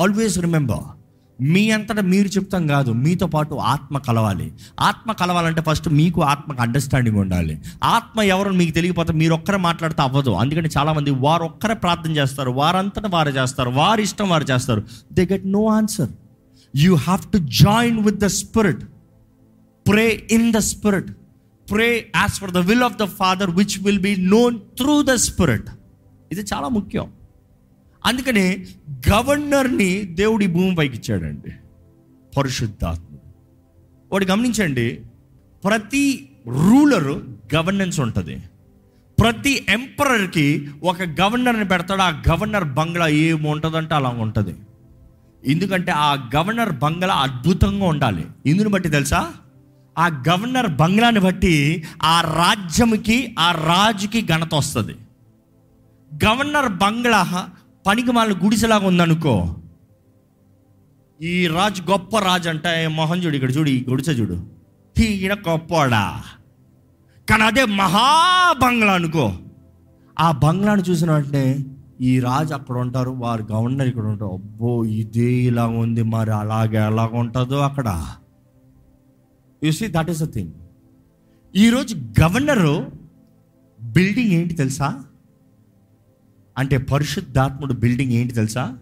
always 0.00 0.38
remember 0.38 0.93
మీ 1.40 1.70
అంతటా 1.70 2.02
మీరు 2.02 2.28
చెప్తాం 2.28 2.66
కాదు 2.66 2.90
మీతో 2.90 3.26
పాటు 3.26 3.54
ఆత్మ 3.54 3.98
కలవాలి. 3.98 4.52
ఆత్మ 4.80 5.12
కలవాలంటే 5.12 5.62
ఫస్ట్ 5.68 5.88
మీకు 5.88 6.22
ఆత్మకు 6.22 6.62
అండర్స్టాండింగ్ 6.62 7.16
ఉండాలి. 7.16 7.60
ఆత్మ 7.84 8.22
ఎవరు 8.22 8.50
మీకు 8.50 8.70
తెలియకపోతే 8.70 9.12
మీరు 9.12 9.34
ఒక్కరే 9.34 9.56
మాట్లాడితే 9.56 10.02
అవ్వదు. 10.02 10.30
అందుకని 10.30 10.68
చాలామంది 10.78 11.10
వారు 11.10 11.44
ఒక్కరే 11.44 11.74
ప్రార్థన 11.74 12.10
చేస్తారు 12.10 12.50
వారంతటా 12.50 13.08
వారు 13.08 13.28
చేస్తారు 13.28 13.70
వారి 13.70 14.02
ఇష్టం 14.02 14.28
వారు 14.28 14.44
చేస్తారు. 14.44 14.84
They 15.12 15.28
get 15.32 15.46
no 15.46 15.66
answer 15.66 16.08
you 16.76 16.94
have 16.94 17.32
to 17.32 17.38
join 17.38 17.98
with 18.04 18.16
the 18.16 18.26
spirit 18.26 18.84
pray 19.88 20.28
in 20.30 20.52
the 20.52 20.56
spirit 20.56 21.10
pray 21.70 22.12
as 22.16 22.32
for 22.32 22.50
the 22.50 22.58
will 22.58 22.82
of 22.82 22.96
the 22.96 23.04
father 23.04 23.50
which 23.50 23.84
will 23.84 23.98
be 23.98 24.16
known 24.16 24.58
through 24.58 25.02
the 25.02 25.10
spirit 25.10 25.68
ఇది 26.32 26.40
చాలా 26.54 26.68
ముఖ్యం. 26.68 27.10
అందుకనే 28.06 28.66
గవర్నర్ని 29.10 30.02
దేవుడి 30.02 30.46
భూమిపైకి 30.46 30.96
ఇచ్చాడండి 30.96 31.52
పరిశుద్ధాత్మ 32.36 33.16
వాడు 34.12 34.24
గమనించండి 34.24 35.00
ప్రతి 35.64 36.28
రూలరు 36.46 37.22
గవర్నెన్స్ 37.54 38.00
ఉంటుంది. 38.00 38.42
ప్రతి 39.20 39.66
ఎంపరర్కి 39.68 40.68
ఒక 40.82 41.02
గవర్నర్ని 41.02 41.64
పెడతాడు 41.64 42.00
ఆ 42.00 42.10
గవర్నర్ 42.10 42.64
బంగ్లా 42.64 43.08
ఏమి 43.08 43.48
ఉంటుందంటే 43.48 43.94
అలా 43.94 44.08
ఉంటుంది. 44.08 44.54
ఎందుకంటే 45.46 45.92
ఆ 45.92 46.14
గవర్నర్ 46.14 46.72
బంగ్లా 46.72 47.14
అద్భుతంగా 47.14 47.84
ఉండాలి. 47.84 48.24
ఇందుని 48.46 48.68
బట్టి 48.68 48.88
తెలుసా? 48.88 49.32
ఆ 49.98 50.24
గవర్నర్ 50.28 50.66
బంగ్లాని 50.66 51.20
బట్టి 51.20 51.84
ఆ 52.02 52.20
రాజ్యంకి 52.20 53.36
ఆ 53.38 53.52
రాజుకి 53.52 54.26
ఘనత 54.26 54.54
వస్తుంది. 54.54 54.92
గవర్నర్ 56.26 56.72
బంగ్లా 56.72 57.48
పనికి 57.86 58.12
మాలిన 58.12 58.36
గుడిసెలాగా 58.44 58.86
ఉందనుకో. 58.86 59.34
ఈ 61.20 61.46
రాజు 61.46 61.82
గొప్ప 61.82 62.18
రాజు 62.18 62.48
అంటే 62.48 62.88
మొహం 62.88 63.18
చూడు 63.18 63.36
ఇక్కడ 63.36 63.52
చూడు 63.56 63.68
ఈ 63.68 63.86
గుడిసె 63.88 64.12
చూడు. 64.12 64.36
ఈయన 64.96 65.34
గొప్పడా 65.48 66.04
కానీ 67.28 67.42
అదే 67.42 67.64
మహాబంగ్లా 67.64 68.92
అనుకో. 68.92 69.26
ఆ 70.18 70.32
బంగ్లాను 70.32 70.82
చూసిన 70.82 71.12
వెంటనే 71.12 71.46
ఈ 72.00 72.20
రాజు 72.20 72.54
అక్కడ 72.54 72.76
ఉంటారు 72.76 73.10
వారు 73.10 73.42
గవర్నర్ 73.52 73.88
ఇక్కడ 73.88 74.06
ఉంటారు. 74.12 74.30
అబ్బో 74.30 74.84
ఇదే 74.84 75.30
ఇలా 75.48 75.66
ఉంది 75.66 76.02
మరి 76.02 76.32
అలాగే 76.32 76.78
ఎలాగ 76.86 77.12
ఉంటుందో 77.14 77.58
అక్కడ. 77.60 77.88
You 79.62 79.72
see 79.72 79.86
that 79.86 80.10
is 80.10 80.22
a 80.22 80.30
thing 80.36 80.52
ఈరోజు 81.54 81.94
గవర్నరు 82.20 82.74
బిల్డింగ్ 83.80 84.32
ఏంటి 84.32 84.54
తెలుసా? 84.54 84.88
అంటే 86.58 86.78
పరిశుద్ధాత్ముడు 86.78 87.72
బిల్డింగ్ 87.72 88.12
ఏంటి 88.12 88.34
తెలుసా? 88.34 88.78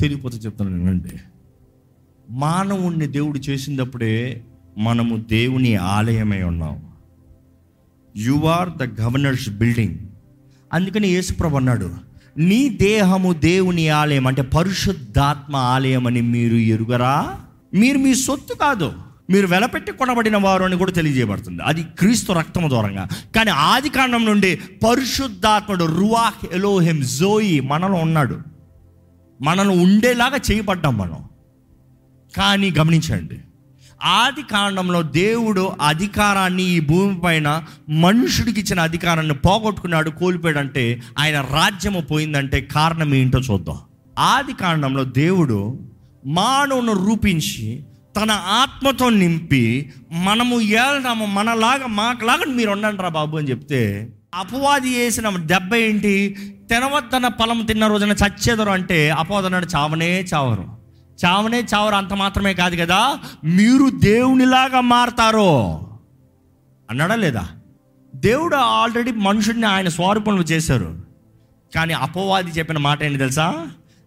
తెలియపోతే 0.00 0.36
చెప్తాను 0.36 0.70
వినండి. 0.70 1.08
మానవుణ్ణి 2.30 3.06
దేవుడు 3.06 3.38
చేసినప్పుడే 3.38 4.44
మనము 4.78 5.16
దేవుని 5.16 5.76
ఆలయమై 5.76 6.42
ఉన్నాం. 6.42 6.88
You 8.16 8.44
are 8.44 8.70
the 8.70 9.00
governor's 9.00 9.50
building 9.50 9.98
అందుకని 10.72 11.08
యేసుప్రభు 11.08 11.56
అన్నాడు 11.56 11.94
నీ 12.38 12.68
దేహము 12.68 13.32
దేవుని 13.32 13.88
ఆలయం 13.88 14.26
అంటే 14.26 14.42
పరిశుద్ధాత్మ 14.42 15.56
ఆలయం 15.56 16.06
అని 16.06 16.20
మీరు 16.20 16.56
ఎరుగరా? 16.56 17.40
మీరు 17.74 17.98
మీ 17.98 18.14
సొత్తు 18.14 18.54
కాదు. 18.54 18.92
మీరు 19.30 19.46
వెలపెట్టి 19.46 19.92
కొనబడిన 19.92 20.36
వారు 20.36 20.64
అని 20.64 20.76
కూడా 20.76 20.92
తెలియజేయబడుతుంది. 20.92 21.62
అది 21.62 21.82
క్రీస్తు 21.82 22.32
రక్తము 22.32 22.68
దూరంగా. 22.68 23.08
కానీ 23.36 23.50
ఆది 23.50 23.88
కాండం 23.88 24.24
నుండి 24.24 24.56
పరిశుద్ధాత్ముడు 24.56 25.84
రువాహ్ 25.84 26.46
ఎలోహెం 26.52 27.00
జోయి 27.00 27.60
మనలో 27.60 27.94
ఉన్నాడు. 27.94 28.40
మనలో 29.42 29.70
ఉండేలాగా 29.70 30.38
చేయబడ్డాం 30.52 30.98
మనం. 30.98 31.18
కానీ 32.36 32.70
గమనించండి 32.70 33.38
ఆది 34.04 34.42
కాండంలో 34.42 35.02
దేవుడు 35.02 35.72
అధికారాన్ని 35.86 36.62
ఈ 36.62 36.80
భూమిపైన 36.80 37.64
మనుషుడికి 37.88 38.60
ఇచ్చిన 38.60 38.80
అధికారాన్ని 38.80 39.34
పోగొట్టుకున్నాడు 39.34 40.10
కోల్పోయాడంటే 40.10 41.02
ఆయన 41.18 41.40
రాజ్యము 41.40 42.00
పోయిందంటే 42.00 42.60
కారణం 42.60 43.14
ఏంటో 43.14 43.38
చూద్దాం. 43.38 43.78
ఆది 44.18 44.52
కాండంలో 44.52 45.04
దేవుడు 45.04 45.78
మానవును 46.26 47.06
రూపించి 47.06 47.84
తన 48.16 48.30
ఆత్మతో 48.30 49.10
నింపి 49.10 49.92
మనము 50.12 50.60
ఏళ్దాము 50.60 51.26
మనలాగా 51.26 51.86
మాకులాగా 51.86 52.44
మీరు 52.46 52.70
ఉండండి 52.70 53.02
రా 53.02 53.08
బాబు 53.08 53.36
అని 53.36 53.50
చెప్తే 53.50 54.08
అపవాది 54.34 54.98
వేసిన 54.98 55.28
దెబ్బ 55.28 55.74
ఏంటి? 55.74 56.36
తినవద్దన్న 56.68 57.28
పొలం 57.28 57.64
తిన్న 57.64 57.86
రోజున 57.86 58.10
చచ్చేదరు 58.10 58.70
అంటే 58.70 59.10
అపవాదన్నాడు 59.10 59.66
చావనే 59.66 60.26
చావరు. 60.34 60.76
చావనే 61.24 61.60
చావరు 61.74 61.94
అంత 61.94 62.14
మాత్రమే 62.14 62.54
కాదు 62.54 62.76
కదా 62.76 63.18
మీరు 63.44 63.90
దేవునిలాగా 63.90 64.80
మారతారు. 64.80 65.80
అన్నాడా 66.90 67.14
లేదా? 67.14 67.48
దేవుడు 68.14 68.56
ఆల్రెడీ 68.56 69.12
మనుషుడిని 69.12 69.66
ఆయన 69.66 69.88
స్వరూపంలో 69.88 70.42
చేశారు. 70.42 70.98
కానీ 71.74 71.94
అపవాది 71.94 72.50
చెప్పిన 72.50 72.78
మాట 72.78 73.02
ఏంటి 73.02 73.18
తెలుసా? 73.18 73.66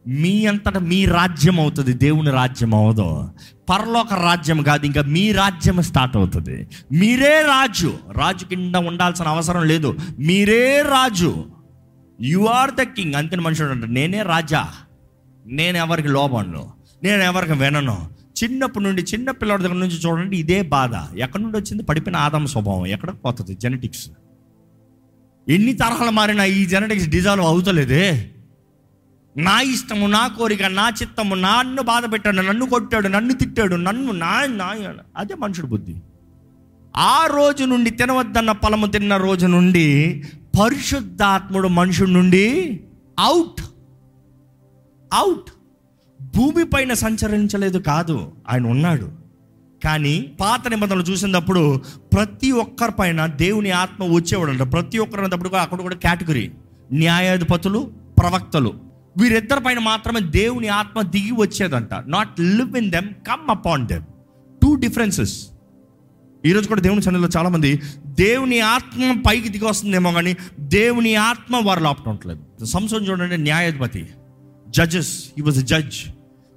మీ 0.10 0.46
అంతటా 0.46 0.80
మీ 0.80 1.06
రాజ్యం 1.06 1.60
అవుతుంది 1.60 1.94
దేవుని 1.94 2.32
రాజ్యం 2.32 2.76
అవదు. 2.76 3.30
పరలోక 3.70 4.14
రాజ్యం 4.14 4.64
కాదు 4.64 4.86
ఇంకా 4.86 5.02
మీ 5.02 5.32
రాజ్యం 5.32 5.82
స్టార్ట్ 5.82 6.18
అవుతుంది. 6.18 6.68
మీరే 6.92 7.42
రాజు. 7.42 7.94
రాజు 8.12 8.46
కింద 8.46 8.76
ఉండాల్సిన 8.76 9.28
అవసరం 9.28 9.68
లేదు. 9.68 9.98
మీరే 10.20 10.82
రాజు. 10.82 11.46
యు 12.22 12.46
ఆర్ 12.46 12.72
ద 12.72 12.82
కింగ్ 12.82 13.16
అంతే 13.16 13.36
మనుషుడు 13.36 13.70
అంటారు 13.70 13.92
నేనే 13.92 14.22
రాజా. 14.22 14.68
నేను 15.46 15.78
ఎవరికి 15.78 16.08
లోబడను. 16.08 16.74
నేను 17.04 17.24
ఎవరికి 17.24 17.54
వినను. 17.54 18.10
చిన్నప్పటి 18.44 18.86
నుండి 18.86 19.02
చిన్న 19.02 19.32
పిల్లడి 19.32 19.64
దగ్గర 19.64 19.76
నుంచి 19.76 19.96
చూడండి 19.96 20.38
ఇదే 20.38 20.62
బాధ. 20.62 21.18
ఎక్కడి 21.18 21.44
నుండి 21.44 21.58
వచ్చింది? 21.58 21.84
పడిపోయిన 21.84 22.18
ఆదాం 22.18 22.48
స్వభావం. 22.48 22.88
ఎక్కడ 22.88 23.10
పోతుంది? 23.10 23.56
జెనెటిక్స్ 23.56 24.10
ఎన్ని 25.50 25.74
తరహాలు 25.74 26.12
మారినా 26.12 26.44
ఈ 26.44 26.66
జెనెటిక్స్ 26.66 27.10
డిజాల్వ్ 27.10 27.46
అవుతలేదే. 27.46 28.32
నా 29.38 29.62
ఇష్టము 29.62 30.08
నా 30.08 30.28
కోరిక 30.28 30.64
నా 30.64 30.90
చిత్తము 30.90 31.36
నన్ను 31.36 31.82
బాధ 31.82 32.12
పెట్టాడు 32.12 32.36
నన్ను 32.36 32.66
కొట్టాడు 32.66 33.08
నన్ను 33.08 33.34
తిట్టాడు 33.34 33.76
నన్ను 33.76 34.12
నా 34.12 34.46
నా 34.46 34.76
అదే 35.18 35.34
మనుషుడు 35.34 35.68
బుద్ధి. 35.68 35.96
ఆ 36.98 37.26
రోజు 37.26 37.64
నుండి 37.64 37.90
తినవద్దన్న 37.90 38.52
పొలము 38.52 38.88
తిన్న 38.88 39.18
రోజు 39.18 39.46
నుండి 39.46 40.24
పరిశుద్ధాత్ముడు 40.62 41.68
మనుషుడి 41.68 42.14
నుండి 42.14 42.80
అవుట్ 43.20 43.62
అవుట్ 45.14 45.52
భూమి 46.38 46.66
పైన 46.66 46.94
సంచరించలేదు 46.94 47.78
కాదు 47.78 48.32
ఆయన 48.50 48.68
ఉన్నాడు. 48.68 49.12
కానీ 49.84 50.32
పాత 50.40 50.68
నిబంధనలు 50.68 51.02
చూసినప్పుడు 51.02 51.82
ప్రతి 52.14 52.52
ఒక్కరి 52.52 52.92
పైన 52.92 53.26
దేవుని 53.26 53.72
ఆత్మ 53.72 54.04
వచ్చేవాడు 54.04 54.64
ప్రతి 54.64 54.98
ఒక్కరు 54.98 55.22
అన్నప్పుడు 55.22 55.50
కూడా 55.50 55.62
అక్కడ 55.62 55.82
కూడా 55.82 55.96
కేటగిరీ 55.96 56.52
న్యాయాధిపతులు 56.92 57.92
ప్రవక్తలు. 58.20 58.89
వీరిద్దరి 59.20 59.64
పైన 59.64 59.80
మాత్రమే 59.80 60.20
దేవుని 60.20 60.68
ఆత్మ 60.68 61.02
దిగి 61.02 61.32
వచ్చేదంట. 61.32 61.94
Not 62.08 62.40
live 62.40 62.78
in 62.78 62.92
them 62.92 63.08
come 63.08 63.50
upon 63.50 63.88
them 63.88 64.04
two 64.62 64.76
differences 64.76 65.48
ఈరోజు 66.46 66.68
కూడా 66.68 66.82
దేవుని 66.82 67.02
సన్నిధిలో 67.02 67.30
చాలామంది 67.38 67.82
దేవుని 68.06 68.60
ఆత్మ 68.60 69.24
పైకి 69.28 69.50
దిగి 69.50 69.66
వస్తుందేమో 69.66 70.12
కానీ 70.12 70.38
దేవుని 70.60 71.16
ఆత్మ 71.16 71.62
వారు 71.64 71.80
లోపల 71.80 72.10
ఉండట్లేదు 72.10 72.66
సంసం 72.66 72.98
చూడండి 72.98 73.38
న్యాయాధిపతి 73.38 74.08
జడ్జెస్ 74.70 75.30
ఈ 75.38 75.42
వాజ్ 75.42 75.66
జడ్జ్ 75.66 75.98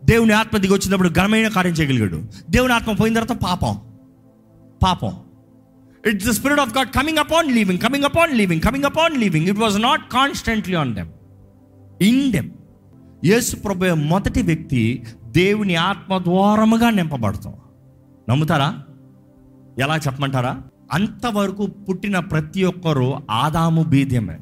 దేవుని 0.04 0.32
ఆత్మ 0.32 0.58
దిగి 0.58 0.72
వచ్చినప్పుడు 0.72 1.08
ఘనమైన 1.08 1.48
కార్యం 1.48 1.72
చేయగలిగాడు. 1.72 2.22
దేవుని 2.50 2.72
ఆత్మ 2.72 2.92
పోయిన 2.92 3.20
తర్వాత 3.20 3.42
పాపం. 3.42 3.80
పాపం. 4.82 5.12
It's 6.06 6.28
the 6.28 6.30
spirit 6.30 6.60
of 6.60 6.76
God 6.76 6.88
coming 6.88 7.18
upon 7.18 7.52
leaving 7.52 7.80
coming 7.80 8.04
upon 8.04 8.32
leaving 8.32 8.62
coming 8.62 8.84
upon 8.84 9.16
leaving 9.16 9.48
it 9.48 9.58
was 9.58 9.80
not 9.80 10.10
constantly 10.12 10.74
on 10.74 10.94
them 10.94 11.08
in 12.02 12.32
them 12.32 12.50
Yesu 13.24 13.56
ప్రభు 13.56 13.84
మొదటి 13.84 14.42
వ్యక్తి 14.42 15.04
దేవుని 15.26 15.74
ఆత్మ 15.74 16.18
ద్వారముగా 16.18 16.90
నింపబడతాం. 16.90 17.54
నమ్ముతారా? 18.30 18.78
ఎలా 19.78 19.96
చెప్పమంటారా? 19.96 20.62
అంతవరకు 20.92 21.66
పుట్టిన 21.66 22.18
ప్రతి 22.18 22.64
ఒక్కరూ 22.64 23.14
ఆదాము 23.30 23.82
బీద్యమే 23.82 24.38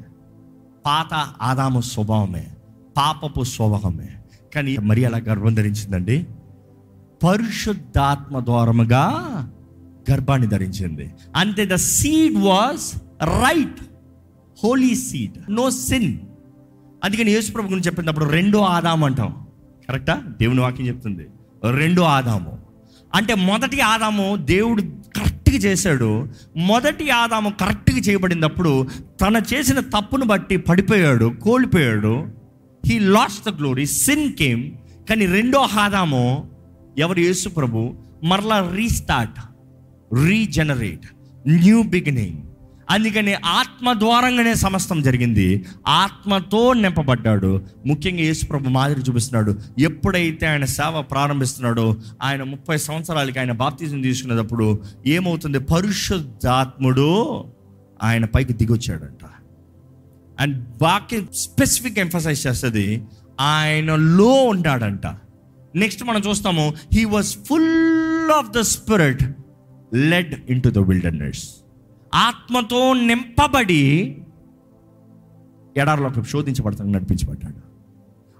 పాత 0.85 1.13
ఆదాము 1.41 1.81
స్వభావమే. 1.81 2.47
పాపపు 2.97 3.43
స్వభావమే. 3.43 4.09
కానీ 4.55 4.77
మరి 4.77 5.05
అలా 5.05 5.17
గర్భం 5.17 5.53
ధరించిందండి 5.53 6.27
పరిశుద్ధాత్మ 7.23 8.39
ద్వారముగా 8.39 9.09
గర్భాన్ని 10.11 10.47
ధరించింది. 10.47 11.13
అంతే 11.35 11.65
the 11.65 11.75
seed 11.75 12.35
was 12.35 12.99
right. 13.23 13.81
Holy 14.63 14.95
seed. 14.95 15.51
No 15.51 15.69
sin. 15.69 16.19
అందుకని 17.03 17.31
యేసుప్రభు 17.31 17.65
గురించి 17.65 17.85
చెప్పినప్పుడు 17.85 18.25
రెండో 18.25 18.59
ఆదాము 18.59 19.05
అంటాం. 19.05 19.47
కరెక్టా? 19.89 20.21
దేవుని 20.41 20.59
వాక్యం 20.59 20.87
చెప్తుంది. 20.87 21.27
రెండో 21.71 22.03
ఆదాము. 22.03 22.59
అంటే 23.15 23.35
మొదటి 23.35 23.79
ఆదాము 23.79 24.35
దేవుడు 24.35 24.81
కరెక్ట్గా 24.81 25.55
చేశాడు. 25.55 26.27
మొదటి 26.57 27.09
ఆదాము 27.09 27.49
కరెక్ట్గా 27.49 27.97
చేయబడినప్పుడు 27.97 28.87
తన 29.21 29.41
చేసిన 29.53 29.79
తప్పును 29.79 30.25
బట్టి 30.25 30.57
పడిపోయాడు 30.57 31.33
కోల్పోయాడు. 31.41 32.27
He 32.85 32.99
lost 32.99 33.49
the 33.49 33.57
glory 33.57 33.85
sin 33.85 34.33
came 34.33 34.71
కానీ 35.09 35.25
రెండో 35.25 35.59
ఆదాము 35.59 36.49
ఎవరు? 36.97 37.19
యేసు 37.19 37.49
ప్రభు. 37.49 37.95
మరలా 38.23 38.71
రీస్టార్ట్ 38.75 39.39
రీజనరేట్ 40.27 41.07
న్యూ 41.47 41.83
బిగినింగ్ 41.83 42.50
అందుకని 42.91 43.33
ఆత్మ 43.33 43.93
ద్వారంగానే 43.93 44.53
సమస్తం 44.53 45.01
జరిగింది. 45.01 45.65
ఆత్మతో 45.87 46.73
నింపబడ్డాడు. 46.73 47.61
ముఖ్యంగా 47.85 48.19
యేసుప్రభు 48.19 48.69
మాదిరి 48.69 49.01
చూపిస్తున్నాడు. 49.01 49.59
ఎప్పుడైతే 49.79 50.47
ఆయన 50.47 50.65
సేవ 50.65 51.01
ప్రారంభిస్తున్నాడో 51.01 51.95
ఆయన 52.23 52.43
ముప్పై 52.43 52.77
సంవత్సరాలకి 52.77 53.39
ఆయన 53.39 53.51
బాప్తిజం 53.51 54.01
తీసుకునేటప్పుడు 54.01 54.81
ఏమవుతుంది? 55.07 55.59
పరిశుద్ధాత్ముడు 55.59 57.09
ఆయన 58.03 58.25
పైకి 58.25 58.53
దిగొచ్చాడంట. 58.53 59.25
అండ్ 60.39 60.65
వాక్యం 60.81 61.27
స్పెసిఫిక్ 61.35 61.99
ఎంఫసైజ్ 61.99 62.47
చేస్తుంది 62.47 63.03
ఆయనలో 63.39 64.31
ఉంటాడంట 64.43 65.07
నెక్స్ట్ 65.75 66.03
మనం 66.03 66.21
చూస్తాము 66.29 66.73
he 66.93 67.05
was 67.05 67.27
full 67.49 68.31
of 68.31 68.49
the 68.49 68.59
spirit 68.59 69.23
led 69.93 70.35
into 70.61 70.69
the 70.69 70.77
wilderness 70.77 71.43
ఆత్మతో 72.15 72.93
నింపబడి 72.93 74.17
ఎడారిలోకి 75.77 76.29
శోధించబడతాను 76.29 76.91
నడిపించబడ్డాడు. 76.91 77.71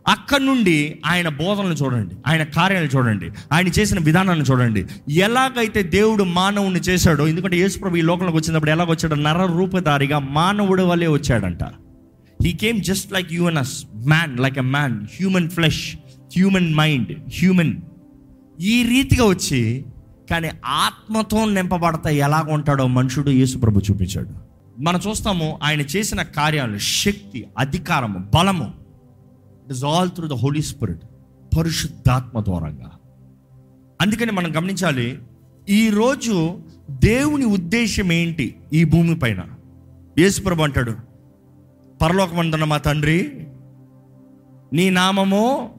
అక్కడి 0.08 0.46
నుండి 0.46 1.00
ఆయన 1.06 1.30
బోధనలు 1.30 1.74
చూడండి 1.74 2.16
ఆయన 2.28 2.44
కార్యాలను 2.44 2.90
చూడండి 2.96 3.30
ఆయన 3.52 3.68
చేసిన 3.68 4.00
విధానాన్ని 4.00 4.46
చూడండి. 4.46 4.86
ఎలాగైతే 5.12 5.84
దేవుడు 5.84 6.24
మానవుని 6.24 6.80
చేశాడో 6.80 7.28
ఎందుకంటే 7.28 7.58
యేసుప్రభు 7.58 7.96
ఈ 7.96 8.02
లోకంలోకి 8.02 8.38
వచ్చినప్పుడు 8.38 8.72
ఎలాగ 8.72 8.92
వచ్చాడో 8.92 9.16
నర 9.16 9.46
రూపధారిగా 9.46 10.20
మానవుడు 10.20 10.84
వల్లే 10.84 11.08
వచ్చాడంట. 11.08 11.64
He 12.44 12.54
came 12.54 12.82
just 12.82 13.14
like 13.14 13.34
you and 13.34 13.58
us 13.58 13.86
man 13.96 14.40
like 14.40 14.58
a 14.58 14.62
man 14.62 15.04
human 15.04 15.50
flesh 15.50 15.96
human 16.38 16.76
mind 16.76 17.12
human 17.12 17.76
ఈ 18.62 18.84
రీతిగా 18.84 19.26
వచ్చి 19.26 19.86
కానీ 20.32 20.50
ఆత్మతో 20.66 21.46
నింపబడతా 21.46 22.10
ఎలాగ 22.10 22.54
ఉంటాడో 22.54 22.88
మనుషుడు 22.88 23.30
యేసుప్రభు 23.30 23.80
చూపించాడు. 23.80 24.30
మనం 24.82 25.00
చూస్తాము 25.10 25.60
ఆయన 25.64 25.82
చేసిన 25.82 26.22
కార్యాలు 26.22 26.78
శక్తి 26.78 27.48
అధికారము 27.58 28.30
బలము. 28.36 28.74
It 29.64 29.72
is 29.72 29.84
all 29.86 30.10
through 30.10 30.28
the 30.28 30.34
Holy 30.34 30.62
Spirit 30.62 31.02
పరిశుద్ధాత్మ 31.58 32.40
ద్వారంగా. 32.40 32.92
అందుకని 34.02 34.32
మనం 34.32 34.58
గమనించాలి 34.58 35.20
ఈరోజు 35.70 36.60
దేవుని 36.90 37.46
ఉద్దేశం 37.46 38.12
ఏంటి 38.12 38.56
ఈ 38.74 38.84
భూమి 38.84 39.20
పైన? 39.20 39.42
యేసుప్రభు 40.20 40.62
అంటాడు 40.62 40.96
పరలోకమందున్న 42.02 42.64
మా 42.64 42.78
తండ్రి 42.78 43.48
నీ 44.74 44.90
నామము 44.90 45.70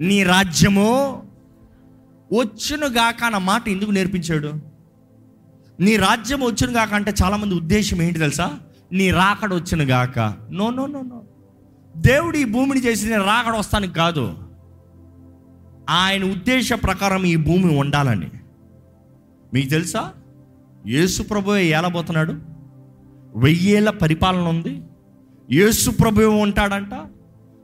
నీ 0.00 0.22
రాజ్యము 0.22 1.22
వచ్చును 2.32 2.86
గాక 2.86 3.24
అన్న 3.24 3.38
మాట 3.38 3.68
ఎందుకు 3.68 3.90
నేర్పించాడు? 3.90 4.52
నీ 5.80 5.96
రాజ్యం 5.96 6.40
వచ్చును 6.40 6.72
గాక 6.72 6.94
అంటే 6.94 7.14
చాలామంది 7.22 7.54
ఉద్దేశం 7.54 8.02
ఏంటి 8.02 8.18
తెలుసా? 8.18 8.60
నీ 8.92 9.10
రాకడ 9.10 9.54
వచ్చును 9.54 9.84
గాక 9.84 10.18
నో 10.50 10.70
నో 10.70 10.86
నో 10.86 11.02
నో 11.02 11.24
దేవుడు 11.96 12.36
ఈ 12.36 12.44
భూమిని 12.44 12.84
చేసి 12.84 13.06
నేను 13.06 13.24
రాకడ 13.24 13.56
వస్తానికి 13.56 13.94
కాదు. 13.94 14.34
ఆయన 15.90 16.24
ఉద్దేశ 16.24 16.72
ప్రకారం 16.72 17.24
ఈ 17.24 17.36
భూమి 17.36 17.78
ఉండాలని. 17.78 18.30
మీకు 19.54 19.68
తెలుసా? 19.68 20.12
యేసు 20.86 21.22
ప్రభు 21.22 21.56
ఏలబోతున్నాడు. 21.56 22.34
వెయ్యేళ్ళ 23.36 23.90
పరిపాలన 23.90 24.48
ఉంది. 24.48 24.82
యేసు 25.52 25.90
ప్రభు 25.90 26.20
ఉంటాడంట. 26.20 26.90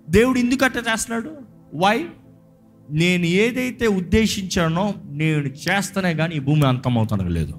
దేవుడు 0.09 0.39
ఎందుకు 0.39 0.65
అట్ట 0.65 0.77
చేస్తున్నాడు? 0.77 1.31
వై 1.75 2.09
నేను 2.93 3.25
ఏదైతే 3.25 3.87
ఉద్దేశించానో 3.87 4.95
నేను 5.11 5.39
చేస్తానే 5.39 6.15
కానీ 6.15 6.35
ఈ 6.35 6.39
భూమి 6.39 6.67
అంతమవుతానికి 6.67 7.29
లేదు 7.29 7.55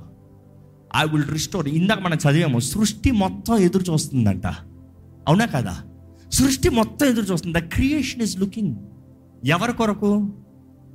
ఐ 0.95 1.07
విల్ 1.11 1.31
రిస్టోర్ 1.31 1.67
ఇందాక 1.67 1.99
మనం 1.99 2.17
చదివాము 2.29 2.59
సృష్టి 2.59 3.11
మొత్తం 3.11 3.57
ఎదురు 3.57 3.91
చూస్తుందంట. 3.91 4.47
అవునా 5.27 5.45
కదా? 5.45 5.77
సృష్టి 6.33 6.69
మొత్తం 6.69 7.07
ఎదురు 7.07 7.25
చూస్తుంది. 7.25 7.59
ద 7.59 7.63
క్రియేషన్ 7.63 8.21
ఇస్ 8.21 8.39
లుకింగ్ 8.39 8.75
ఎవరి 9.45 9.73
కొరకు? 9.73 10.33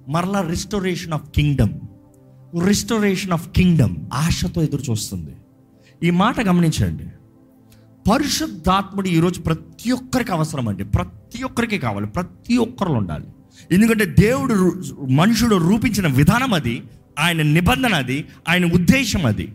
మరలా 0.08 0.40
restoration 0.40 1.12
of 1.12 1.30
kingdom 1.30 1.80
restoration 2.66 3.32
of 3.32 3.50
kingdom 3.50 3.96
ఆశతో 4.12 4.62
ఎదురు 4.62 4.82
చూస్తుంది. 4.90 5.36
ఈ 6.02 6.10
మాట 6.10 6.40
గమనించండి. 6.40 7.04
పరిశుద్ధాత్ముడు 8.10 9.08
ఈరోజు 9.08 9.40
ప్రతి 9.40 9.92
ఒక్కరికి 9.92 10.32
అవసరం 10.32 10.68
అండి. 10.68 10.84
ప్రతి 10.84 11.42
ఒక్కరికి 11.42 11.78
కావాలి. 11.78 12.06
ప్రతి 12.06 12.56
ఒక్కరు 12.56 12.92
ఉండాలి. 12.92 13.24
ఎందుకంటే 13.72 14.04
దేవుడు 14.04 14.82
మనుషుడు 15.10 15.56
రూపించిన 15.56 16.06
విధానం 16.06 16.54
అది 16.54 16.82
ఆయన 17.18 17.42
నిబంధన 17.42 17.94
అది 17.94 18.24
ఆయన 18.48 18.72
ఉద్దేశం 18.72 19.26
అది. 19.26 19.52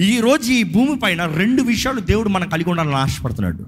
ఈ 0.00 0.20
రోజు 0.20 0.52
ఈ 0.52 0.62
భూమి 0.62 0.98
పైన 0.98 1.24
రెండు 1.26 1.62
విషయాలు 1.62 2.00
దేవుడు 2.00 2.28
మనం 2.28 2.48
కలిగి 2.48 2.70
ఉండాలని 2.70 2.94
ఆశపడుతున్నాడు. 2.94 3.66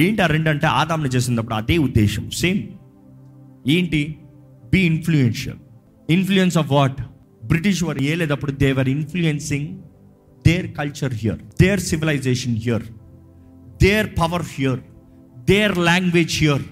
ఏంటి 0.00 0.22
ఆ 0.22 0.26
రెండు 0.26 0.50
అంటే 0.50 0.66
ఆదాంని 0.66 1.08
చేసినప్పుడు 1.08 1.54
అదే 1.54 1.78
ఉద్దేశం 1.78 2.30
సేమ్. 2.30 2.62
ఏంటి? 3.68 4.18
Be 4.72 4.80
influential. 4.80 5.58
Influence 6.10 6.58
of 6.58 6.72
what? 6.72 7.02
British 7.46 7.84
వారు 7.84 8.02
ఏలేదప్పుడు 8.02 8.50
they're 8.50 8.88
influencing 8.88 9.68
their 10.46 10.76
culture 10.76 11.14
here 11.14 11.38
their 11.60 11.80
civilization 11.80 12.56
here 12.56 12.82
their 13.82 14.10
power 14.20 14.42
here 14.58 14.80
their 15.38 15.78
language 15.78 16.38
here. 16.38 16.62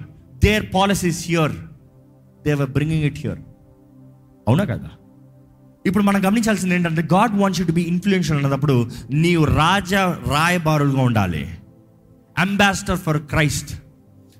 Their 0.46 0.72
policies 0.74 1.26
here 1.28 1.54
they're 2.44 2.70
bringing 2.70 3.04
it 3.04 3.18
here 3.18 3.40
అవునా 4.46 4.64
కదా? 4.64 4.90
ఇప్పుడు 5.84 6.04
మనం 6.04 6.20
గమనించాల్సింది 6.26 6.74
ఏంటంటే 6.74 7.02
God 7.14 7.40
wants 7.40 7.66
to 7.66 7.72
be 7.72 7.82
influential 7.82 8.44
అన్నప్పుడు 8.44 8.76
నీవు 9.16 9.44
రాజా 9.54 10.02
రాయబారులుగా 10.30 11.02
ఉండాలి. 11.02 11.42
Ambassador 12.36 12.96
for 12.96 13.18
Christ 13.26 13.70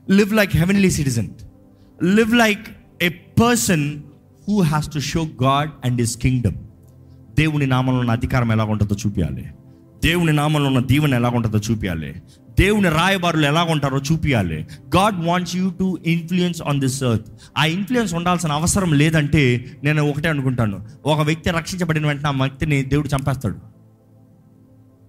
live 0.08 0.34
like 0.34 0.56
heavenly 0.56 0.90
citizen 0.90 1.30
live 1.98 2.34
like 2.34 2.64
a 3.02 3.08
person 3.40 3.86
who 4.48 4.60
has 4.62 4.88
to 4.88 4.98
show 5.10 5.22
God 5.42 5.70
and 5.84 6.00
his 6.00 6.16
kingdom 6.16 6.58
దేవుని 7.34 7.66
నామంలో 7.66 8.00
ఉన్న 8.00 8.10
అధికారం 8.10 8.52
ఎలా 8.52 8.64
ఉంటుందో 8.64 8.94
చూపించాలి 8.94 9.44
దేవుని 10.04 10.32
నామంలో 10.32 10.68
ఉన్న 10.68 10.80
దీవెన 10.86 11.14
ఎలా 11.14 11.28
ఉంటుందో 11.28 11.58
చూపించాలి 11.58 12.10
దేవుని 12.58 12.88
రాయబారులు 12.88 13.46
ఎలా 13.46 13.62
ఉంటారో 13.62 13.98
చూపించాలి 13.98 14.66
God 14.96 15.24
wants 15.24 15.56
you 15.56 15.70
to 15.70 15.98
influence 16.06 16.62
on 16.62 16.80
this 16.80 17.02
earth 17.02 17.26
ఆ 17.58 17.64
ఇన్ఫ్లుయెన్స్ 17.64 18.14
ఉండాల్సిన 18.14 18.52
అవసరం 18.52 18.92
లేదంటే 18.92 19.72
నేను 19.84 20.10
ఒకటే 20.10 20.28
అనుకుంటాను. 20.28 20.86
ఒక 21.04 21.20
వ్యక్తి 21.20 21.50
రక్షించబడిన 21.50 22.06
వెంటనే 22.06 22.28
ఆ 22.28 22.30
వ్యక్తిని 22.30 22.82
దేవుడు 22.82 23.08
చంపేస్తాడు. 23.08 23.76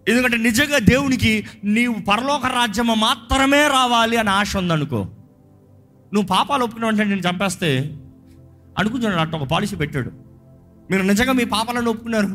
ఎందుకంటే 0.07 0.37
నిజంగా 0.37 0.77
దేవునికి 0.77 1.45
నీవు 1.63 1.93
పరలోక 1.93 2.45
రాజ్యము 2.45 2.93
మాత్రమే 2.93 3.67
రావాలి 3.67 4.17
అని 4.17 4.29
ఆశ 4.29 4.57
ఉందనుకో. 4.57 5.07
నువ్వు 6.13 6.27
పాపాలు 6.27 6.63
ఒప్పుకున్న 6.63 6.85
వెంటనే 6.85 7.05
నేను 7.05 7.21
చంపేస్తే 7.21 7.97
అనుకుంటున్నాడు 8.79 9.21
అట్ట 9.21 9.35
ఒక 9.35 9.47
పాలసీ 9.47 9.75
పెట్టాడు. 9.75 10.11
మీరు 10.91 11.01
నిజంగా 11.01 11.31
మీ 11.31 11.45
పాపాలను 11.45 11.91
ఒప్పుకున్నారు? 11.91 12.27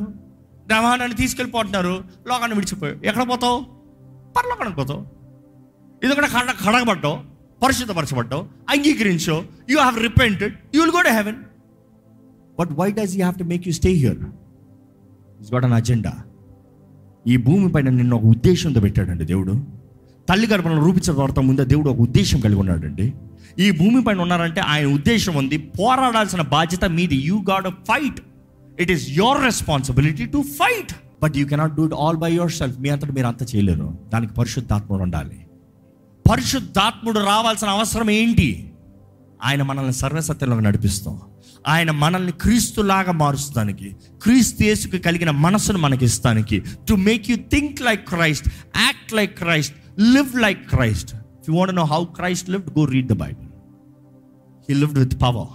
దేవాన్ని 0.69 1.17
తీసుకెళ్ళిపోతున్నారు 1.17 2.05
లోకాన్ని 2.29 2.55
విడిచిపోయాడు 2.55 3.07
ఎక్కడ 3.07 3.29
పోతావు? 3.29 3.72
పరలోకానికి 4.37 4.77
పోతావు 4.77 5.03
ఎందుకంటే 6.05 6.29
కడ 6.37 6.51
కడగబడ్డావు 6.67 7.17
పరిశుద్ధపరచబడ్డావు 7.63 8.45
అంగీకరించో 8.71 9.37
you 9.71 9.79
have 9.79 9.99
repented 10.09 10.55
you 10.75 10.81
will 10.83 10.95
go 10.99 11.03
to 11.03 11.13
heaven 11.19 11.39
but 12.59 12.73
why 12.81 12.89
does 12.91 13.15
you 13.17 13.23
have 13.23 13.39
to 13.39 13.45
make 13.45 13.69
you 13.69 13.73
stay 13.73 13.93
here 13.93 14.21
is 15.41 15.53
got 15.55 15.65
an 15.65 15.73
agenda 15.73 16.13
ఈ 17.27 17.37
భూమి 17.37 17.73
పైన 17.73 17.89
నిన్న 17.91 18.15
ఒక 18.15 18.25
ఉద్దేశంతో 18.25 18.81
పెట్టాడండి 18.81 19.25
దేవుడు. 19.25 19.53
తల్లి 20.29 20.47
గర్భంలో 20.47 20.81
రూపించిన 20.87 21.13
తర్వాత 21.17 21.39
ముందే 21.39 21.65
దేవుడు 21.65 21.89
ఒక 21.91 22.01
ఉద్దేశం 22.01 22.41
కలిగి 22.41 22.61
ఉన్నాడండి. 22.61 23.07
ఈ 23.59 23.71
భూమి 23.71 24.05
పైన 24.05 24.21
ఉన్నారంటే 24.21 24.61
ఆయన 24.61 24.87
ఉద్దేశం 24.87 25.35
ఉంది 25.35 25.59
పోరాడాల్సిన 25.59 26.41
బాధ్యత 26.41 26.85
మీది. 26.85 27.17
You 27.29 27.37
got 27.51 27.69
fight 27.89 28.21
it 28.81 28.91
is 28.91 29.11
your 29.11 29.41
responsibility 29.45 30.27
to 30.27 30.43
fight 30.59 30.93
but 31.23 31.37
you 31.37 31.47
cannot 31.47 31.75
do 31.75 31.85
it 31.85 31.95
all 31.95 32.17
by 32.17 32.33
yourself 32.53 32.79
మీ 32.79 32.89
అంతటి 32.89 33.13
మీరు 33.13 33.27
అంత 33.27 33.55
చేయలేరు. 33.55 33.99
దానికి 34.13 34.35
పరిశుద్ధాత్ముడు 34.35 35.03
ఉండాలి. 35.03 35.47
పరిశుద్ధాత్ముడు 36.31 37.19
రావాల్సిన 37.19 37.69
అవసరం 37.69 38.11
ఏంటి? 38.11 38.73
ఆయన 39.45 39.63
మనల్ని 39.63 39.93
సర్వసత్యంలోకి 39.93 40.63
నడిపిస్తాం. 40.63 41.21
ఆయన 41.69 41.91
మనల్ని 41.91 42.33
క్రీస్తులాగా 42.33 43.13
మారుస్తానికి 43.13 43.97
క్రీస్తు 44.23 44.63
యేసుకు 44.63 44.97
కలిగిన 44.97 45.31
మనసును 45.31 45.79
మనకి 45.79 46.05
ఇస్తానికి 46.05 46.63
to 46.89 46.95
make 46.95 47.31
you 47.31 47.37
think 47.37 47.83
like 47.83 48.09
Christ 48.09 48.49
act 48.77 49.13
like 49.13 49.39
Christ 49.39 49.75
live 50.01 50.41
like 50.41 50.71
Christ 50.71 51.15
you 51.49 51.55
want 51.55 51.75
know 51.75 51.85
how 51.85 52.05
Christ 52.05 52.51
lived 52.51 52.79
go 52.79 52.85
read 52.85 53.09
the 53.09 53.13
Bible 53.13 53.49
he 54.71 54.75
lived 54.75 54.99
with 54.99 55.23
power 55.23 55.53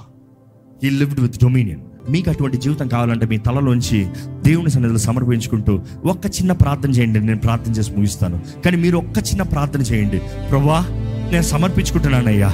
he 0.83 0.89
lived 0.89 1.19
with 1.19 1.37
dominion 1.43 1.86
మీకు 2.09 2.29
అటువంటి 2.29 2.57
జీవితం 2.57 2.87
కావాలంటే 2.87 3.25
మీ 3.25 3.37
తలలోంచి 3.37 4.07
దేవుని 4.45 4.69
సన్నిధిలో 4.69 4.99
సమర్పించుకుంటూ 4.99 5.79
ఒక్క 6.05 6.25
చిన్న 6.25 6.51
ప్రార్థన 6.51 6.89
చేయండి. 6.89 7.19
నేను 7.19 7.39
ప్రార్థన 7.39 7.71
చేసి 7.71 7.91
ముగిస్తాను. 7.91 8.39
కానీ 8.65 8.77
మీరు 8.77 8.97
ఒక్క 8.97 9.17
చిన్న 9.17 9.41
ప్రార్థన 9.41 9.81
చేయండి. 9.81 10.21
ప్రభా 10.49 10.85
నేను 11.31 11.43
సమర్పించుకుంటున్నానయ్యా. 11.43 12.51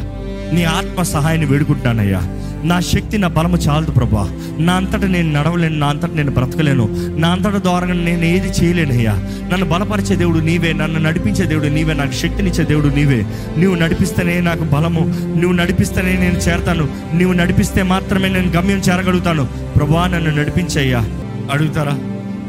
నీ 0.53 0.63
ఆత్మ 0.63 1.03
సహాయాన్ని 1.03 1.47
వేడుకుంటున్నానయ్యా. 1.47 2.21
నా 2.63 2.79
శక్తి 2.79 3.17
నా 3.17 3.27
బలము 3.27 3.57
చాలదు 3.57 3.91
ప్రభా. 3.91 4.31
నా 4.59 4.73
అంతటా 4.73 5.07
నేను 5.07 5.39
నడవలేను 5.39 5.77
నా 5.77 5.87
అంతటా 5.87 6.15
నేను 6.15 6.31
బ్రతకలేను. 6.31 7.15
నా 7.17 7.29
అంతట 7.29 7.55
ద్వారా 7.55 7.87
నేను 7.87 8.23
ఏది 8.23 8.47
చేయలేనయ్యా. 8.47 9.11
నన్ను 9.51 9.65
బలపరిచే 9.65 10.15
దేవుడు 10.15 10.39
నీవే 10.39 10.73
నన్ను 10.73 10.99
నడిపించే 10.99 11.45
దేవుడు 11.45 11.65
నీవే 11.65 11.93
నాకు 11.93 12.11
శక్తినిచ్చే 12.11 12.63
దేవుడు 12.63 12.87
నీవే. 12.87 13.25
నువ్వు 13.57 13.79
నడిపిస్తేనే 13.79 14.41
నాకు 14.41 14.63
బలము 14.63 14.99
నువ్వు 15.35 15.51
నడిపిస్తేనే 15.51 16.13
నేను 16.13 16.37
చేరతాను. 16.37 16.83
నువ్వు 17.15 17.33
నడిపిస్తే 17.33 17.83
మాత్రమే 17.83 18.29
నేను 18.29 18.51
గమ్యం 18.51 18.77
చేరగలుగుతాను. 18.77 19.47
ప్రభా 19.75 20.07
నన్ను 20.07 20.35
నడిపించయ్యా. 20.35 20.99
అడుగుతారా? 21.51 21.99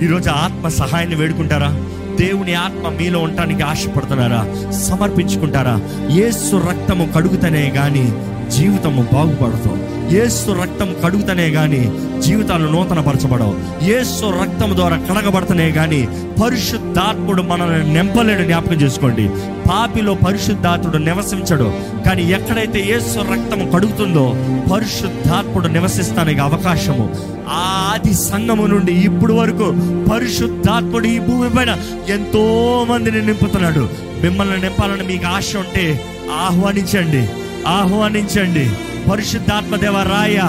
ఈరోజు 0.03 0.31
ఆత్మ 0.31 0.69
సహాయాన్ని 0.69 1.17
వేడుకుంటారా? 1.17 1.85
దేవుని 2.16 2.55
ఆత్మ 2.55 2.88
మీలో 2.88 3.18
ఉండటానికి 3.18 3.62
ఆశపడుతున్నారా? 3.62 4.70
సమర్పించుకుంటారా? 4.70 5.81
ఏసు 6.11 6.57
రక్తము 6.57 7.12
కడుగుతనే 7.12 7.72
గాని 7.77 8.12
జీవితము 8.50 9.07
బాగుపడతావు. 9.12 9.94
ఏసు 10.14 10.50
రక్తం 10.50 10.96
కడుగుతనే 11.04 11.46
గాని 11.48 11.92
జీవితాలు 12.22 12.68
నూతన 12.68 13.00
పరచబడవు 13.00 13.85
ఏసు 13.85 14.26
రక్తం 14.42 14.76
ద్వారా 14.76 14.96
కడగబడతనే 14.96 15.68
గాని 15.68 16.09
పరిశుద్ధాత్ముడు 16.42 17.42
మనల్ని 17.42 17.94
నింపలేడు 17.94 18.42
జ్ఞాపకం 18.42 18.74
చేసుకోండి. 18.74 19.28
పాపిలో 19.68 20.14
పరిశుద్ధాత్ముడు 20.14 20.96
నివసించడు. 20.96 21.72
కానీ 22.07 22.22
ఎక్కడైతే 22.22 22.80
ఏసు 22.80 23.18
రక్తం 23.18 23.70
కడుగుతుందో 23.70 24.35
పరిశుద్ధాత్ముడు 24.72 25.68
నివసిస్తానికి 25.68 26.40
అవకాశము. 26.40 27.14
ఆ 27.48 27.74
ఆది 27.94 28.14
సంఘము 28.14 28.66
నుండి 28.66 28.92
ఇప్పుడు 28.92 29.35
వరకు 29.35 29.76
పరిశుద్ధాత్ముడు 30.11 31.07
ఈ 31.07 31.18
భూమి 31.18 31.50
పైన 31.50 31.76
ఎంతో 32.09 32.87
మందిని 32.90 33.26
నింపుతున్నాడు. 33.26 33.88
మిమ్మల్ని 34.22 34.61
నింపాలని 34.61 35.02
మీకు 35.02 35.26
ఆశ 35.26 35.57
ఉంటే 35.57 36.00
ఆహ్వానించండి. 36.40 37.28
ఆహ్వానించండి. 37.68 38.70
పరిశుద్ధాత్మ 39.11 39.77
దేవ 39.77 40.03
రాయ 40.03 40.40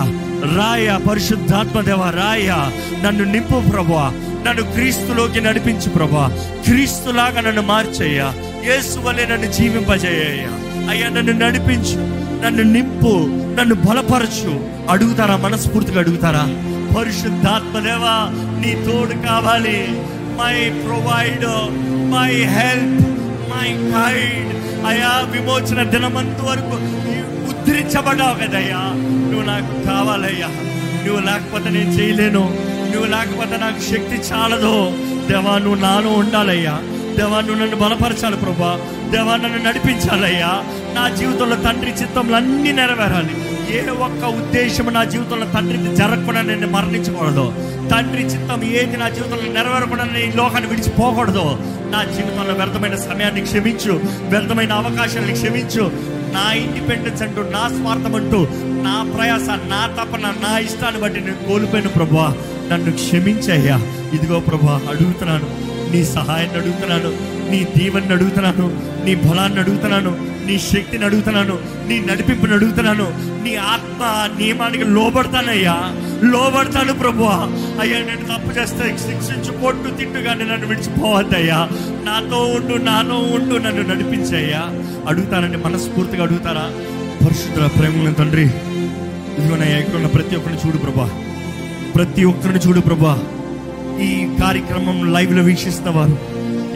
రాయ 0.57 0.99
పరిశుద్ధాత్మ 1.09 1.81
దేవ 1.81 2.09
రాయ. 2.09 2.49
నన్ను 3.03 3.23
నింపు 3.23 3.69
ప్రభా 3.69 4.13
నన్ను 4.47 4.63
క్రీస్తులోకి 4.63 5.41
నడిపించు 5.41 5.89
ప్రభా 5.89 6.51
క్రీస్తులాగా 6.65 7.41
నన్ను 7.41 7.61
మార్చయ్యా. 7.61 8.33
యేసు 8.65 8.99
వల్లే 8.99 9.25
నన్ను 9.25 9.51
జీవింపజేయ్యా 9.51 10.49
అయ్యా 10.89 11.09
నన్ను 11.09 11.33
నడిపించు. 11.33 11.95
నన్ను 12.45 12.63
నింపు. 12.63 13.25
నన్ను 13.59 13.75
బలపరచు. 13.75 14.69
అడుగుతారా? 14.89 15.37
మనస్ఫూర్తిగా 15.37 15.99
అడుగుతారా? 15.99 16.43
పరిశుద్ధాత్మ 16.97 17.79
దేవా 17.79 18.29
నీ 18.65 18.91
తోడు 18.91 19.27
కావాలి. 19.27 19.87
My 20.37 20.69
provider 20.69 21.69
my 22.11 22.31
help 22.31 23.07
my 23.51 23.73
guide 23.73 24.55
అయా 24.85 25.29
విమోచన 25.31 25.83
దినమంత 25.83 26.41
వరకు 26.41 26.94
ముద్రించబడ్డావు 27.65 28.33
కదయ్యా 28.33 28.77
నువ్వు 29.31 29.41
నాకు 29.41 29.85
కావాలయ్యా. 29.85 30.47
నువ్వు 31.05 31.25
లేకపోతే 31.25 31.69
నేను 31.69 31.89
చేయలేను. 31.91 32.39
నువ్వు 32.93 33.05
లేకపోతే 33.05 33.57
నాకు 33.57 33.79
శక్తి 33.79 34.33
చాలదు. 34.33 34.91
దేవా 35.27 35.57
నువ్వు 35.57 35.81
నాను 35.81 36.13
ఉండాలయ్యా. 36.13 36.79
దేవా 37.17 37.41
నువ్వు 37.41 37.61
నన్ను 37.61 37.75
బలపరచాలి 37.75 38.35
ప్రభా. 38.35 38.79
దేవా 39.11 39.35
నన్ను 39.35 39.69
నడిపించాలయ్యా. 39.69 40.63
నా 40.95 41.09
జీవితంలో 41.09 41.55
తండ్రి 41.55 41.91
చిత్తంలో 41.91 42.35
అన్నీ 42.35 42.71
నెరవేరాలి. 42.71 43.35
ఏ 43.77 43.89
ఒక్క 43.89 44.25
ఉద్దేశం 44.25 44.93
నా 44.93 45.03
జీవితంలో 45.03 45.45
తండ్రికి 45.45 45.95
జరగకుండా 45.95 46.41
నేను 46.41 46.67
మరణించకూడదు. 46.67 47.53
తండ్రి 47.91 48.23
చిత్తం 48.23 48.63
ఏది 48.63 48.97
నా 48.97 49.09
జీవితంలో 49.09 49.53
నెరవేరకుండా 49.53 50.03
నేను 50.03 50.17
ఈ 50.17 50.35
లోకాన్ని 50.35 50.69
విడిచిపోకూడదు. 50.69 51.57
నా 51.89 52.03
జీవితంలో 52.03 52.53
వ్యర్థమైన 52.53 52.95
సమయాన్ని 52.95 53.41
క్షమించు. 53.41 54.01
వ్యర్థమైన 54.29 54.73
అవకాశాన్ని 54.73 55.33
క్షమించు. 55.33 56.14
నా 56.35 56.53
ఇండిపెండెన్స్ 56.53 57.21
అంటూ 57.21 57.41
నా 57.41 57.67
స్వార్థం 57.67 58.15
అంటూ 58.15 58.47
నా 58.83 59.13
ప్రయాస 59.15 59.49
నా 59.49 59.81
తపన 59.87 60.21
నా 60.21 60.57
ఇష్టాన్ని 60.57 61.01
బట్టి 61.01 61.21
నేను 61.21 61.47
కోల్పోయిన 61.47 61.87
ప్రభా 61.87 62.37
నన్ను 62.71 62.91
క్షమించయ్యా 62.91 63.77
ఇదిగో 64.13 64.39
ప్రభా 64.39 64.81
అడుగుతున్నాను. 64.89 65.47
నీ 65.91 66.05
సహాయాన్ని 66.05 66.57
అడుగుతున్నాను. 66.57 67.09
నీ 67.51 67.67
దీవన్ని 67.77 68.13
అడుగుతున్నాను. 68.13 68.67
నీ 69.05 69.15
బలాన్ని 69.15 69.59
అడుగుతున్నాను. 69.59 70.34
నీ 70.45 70.55
శక్తిని 70.65 71.05
అడుగుతున్నాను 71.05 71.55
నీ 71.87 71.95
నడిపింపుని 71.99 72.53
అడుగుతున్నాను 72.53 73.05
నీ 73.43 73.55
ఆత్మ 73.67 74.01
నియమానికి 74.37 74.83
లోబడతానయ్యా. 74.89 75.75
లోబడతాను 76.23 76.93
ప్రభు 76.93 77.23
అయ్యా 77.81 77.97
నేను 77.99 78.25
తప్పు 78.25 78.51
చేస్తే 78.57 78.85
శిక్షించు 79.05 79.51
కొట్టు 79.61 79.89
తిట్టుగానే 79.97 80.45
నన్ను 80.45 80.67
విడిచిపోవద్దయ్యా. 80.67 81.59
నాతో 82.03 82.39
ఉండు 82.55 82.77
నాతో 82.83 83.17
ఉండు 83.35 83.55
నన్ను 83.57 83.81
నడిపించయ్యా. 83.83 84.63
అడుగుతానండి 85.07 85.57
మనస్ఫూర్తిగా 85.57 86.23
అడుగుతారా? 86.23 86.65
పరిశుద్ధ 87.25 87.59
ప్రేమ 87.77 88.13
తండ్రి 88.13 88.45
ఇదిగోనయ్యా 89.37 89.77
ఇక్కడ 89.77 89.95
ఉన్న 89.95 90.07
ప్రతి 90.07 90.35
ఒక్కరిని 90.35 90.61
చూడు 90.65 90.77
ప్రభా 90.77 91.07
ప్రతి 91.95 92.23
ఒక్కరిని 92.25 92.59
చూడు 92.59 92.79
ప్రభా 92.79 93.13
ఈ 94.01 94.11
కార్యక్రమం 94.41 95.13
లైవ్లో 95.13 95.41
వీక్షిస్తున్న 95.43 95.89
వారు 95.97 96.15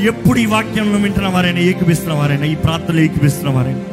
ఎప్పుడు 0.06 0.40
ఈ 0.40 0.46
వాక్యంలో 0.46 0.98
వింటున్న 0.98 1.28
వారైనా 1.28 1.60
ఏకిపిస్తున్న 1.60 2.14
వారైనా 2.14 2.46
ఈ 2.46 2.56
ప్రార్థనలు 2.56 3.00
ఏకిపిస్తున్న 3.00 3.54
వారైనా 3.54 3.84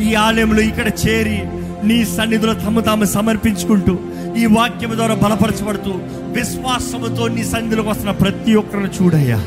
ఈ 0.00 0.14
ఆలయంలో 0.14 0.62
ఇక్కడ 0.62 0.88
చేరి 1.02 1.38
నీ 1.84 2.04
సన్నిధిలో 2.14 2.54
తమ 2.54 2.80
తాము 2.80 3.04
సమర్పించుకుంటూ 3.06 3.94
ఈ 4.38 4.46
వాక్యం 4.46 4.90
ద్వారా 4.90 5.14
బలపరచబడుతూ 5.14 5.92
విశ్వాసముతో 6.32 7.28
నీ 7.28 7.44
సన్నిధిలోకి 7.44 7.88
వస్తున్న 7.88 8.10
ప్రతి 8.12 8.54
ఒక్కరిని 8.54 8.90
చూడయ్యా. 8.96 9.38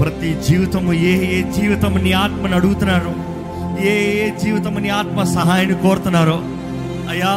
ప్రతి 0.00 0.34
జీవితము 0.48 0.92
ఏ 1.04 1.12
ఏ 1.30 1.42
జీవితము 1.56 1.98
నీ 1.98 2.12
ఆత్మను 2.12 2.56
అడుగుతున్నారో 2.56 3.12
ఏ 3.84 3.94
ఏ 4.18 4.30
జీవితము 4.42 4.78
నీ 4.78 4.88
ఆత్మ 4.92 5.22
సహాయాన్ని 5.34 5.74
కోరుతున్నారో 5.82 6.38
అయ్యా 7.10 7.32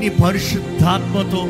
నీ 0.00 0.08
పరిశుద్ధాత్మతో 0.22 1.42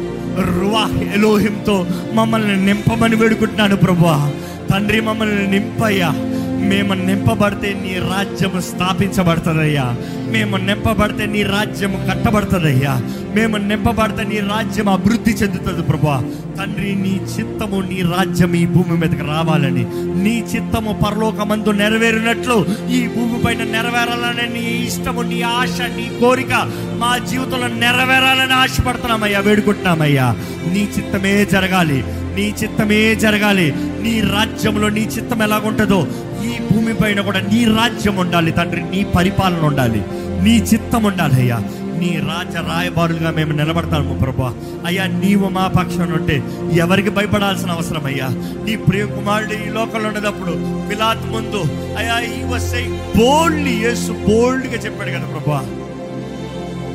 రువా 0.51 0.85
ఎలోహింతో 1.15 1.77
మమ్మల్ని 2.15 2.57
నింపమని 2.67 3.17
వేడుకుంటున్నాను 3.17 3.77
ప్రభా 3.77 4.17
తండ్రి 4.71 5.01
మమ్మల్ని 5.01 5.51
నింపయ్యా. 5.51 6.15
మేము 6.63 6.95
నింపబడితే 6.95 7.81
నీ 7.83 7.99
రాజ్యము 7.99 8.61
స్థాపించబడుతుందయ్యా. 8.61 9.97
మేము 10.29 10.57
నింపబడితే 10.57 11.27
నీ 11.27 11.43
రాజ్యము 11.43 12.07
కట్టబడుతుందయ్యా. 12.09 13.01
మేము 13.35 13.57
నింపబడితే 13.57 14.25
నీ 14.25 14.41
రాజ్యం 14.41 14.89
అభివృద్ధి 14.89 15.31
చెందుతుంది 15.31 15.83
ప్రభా 15.83 16.23
తండ్రి 16.59 16.95
నీ 16.95 17.21
చిత్తము 17.39 17.81
నీ 17.81 18.03
రాజ్యం 18.03 18.55
ఈ 18.55 18.67
భూమి 18.67 18.97
మీదకి 18.97 19.23
రావాలని. 19.23 19.87
నీ 20.23 20.45
చిత్తము 20.55 21.01
పరలోకమందు 21.05 21.71
నెరవేరినట్లు 21.71 22.67
ఈ 22.91 23.09
భూమి 23.09 23.45
పైన 23.45 23.59
నెరవేరాలని 23.59 24.61
నీ 24.61 24.85
ఇష్టము 24.87 25.23
నీ 25.23 25.43
ఆశ 25.43 25.81
నీ 25.81 26.21
కోరిక 26.21 26.71
మా 26.99 27.19
జీవితంలో 27.19 27.67
నెరవేరాలని 27.67 28.53
ఆశపడుతున్నామయ్యా 28.53 29.41
వేడుకుంటున్నామయ్యా. 29.41 30.37
నీ 30.73 30.89
చిత్తమే 30.99 31.45
జరగాలి. 31.45 32.05
నీ 32.37 32.55
చిత్తమే 32.63 33.15
జరగాలి. 33.15 33.73
నీ 33.77 34.21
రాజ్యంలో 34.21 34.89
నీ 34.89 35.01
చిత్తం 35.01 35.43
ఎలాగుంటుందో 35.43 36.07
ఈ 36.45 36.59
భూమి 36.73 36.95
పైన 36.95 37.21
కూడా 37.21 37.41
నీ 37.41 37.65
రాజ్యం 37.65 38.17
ఉండాలి 38.17 38.53
తండ్రి. 38.53 38.83
నీ 38.83 39.07
పరిపాలన 39.17 39.65
ఉండాలి. 39.65 40.03
నీ 40.43 40.59
చిత్తం 40.59 41.05
ఉండాలి 41.05 41.35
అయ్యా. 41.35 41.59
నీ 42.01 42.17
రాజ 42.17 42.57
రాయబారులుగా 42.57 43.31
మేము 43.31 43.53
నిలబడతాము 43.53 44.19
ప్రభా. 44.19 44.55
అయ్యా 44.87 45.07
నీవు 45.07 45.49
మా 45.49 45.67
పక్షం 45.67 46.13
ఉంటే 46.13 46.43
ఎవరికి 46.73 47.11
భయపడాల్సిన 47.11 47.71
అవసరం 47.71 48.07
అయ్యా? 48.07 48.29
నీ 48.65 48.77
ప్రియ 48.77 49.07
కుమారుడు 49.07 49.53
ఈ 49.53 49.69
లోకంలో 49.69 50.09
ఉండేటప్పుడు 50.09 50.53
పిలాత్ 50.91 51.27
ముందు 51.27 51.61
అయ్యా 51.99 52.21
ఈ 52.21 52.55
వస్తే 52.55 53.01
బోల్డ్లీ 53.17 53.71
యేసు 53.71 54.13
బోల్డ్గా 54.13 54.73
చెప్పాడు 54.73 55.11
కదా 55.11 55.27
ప్రభా. 55.27 55.61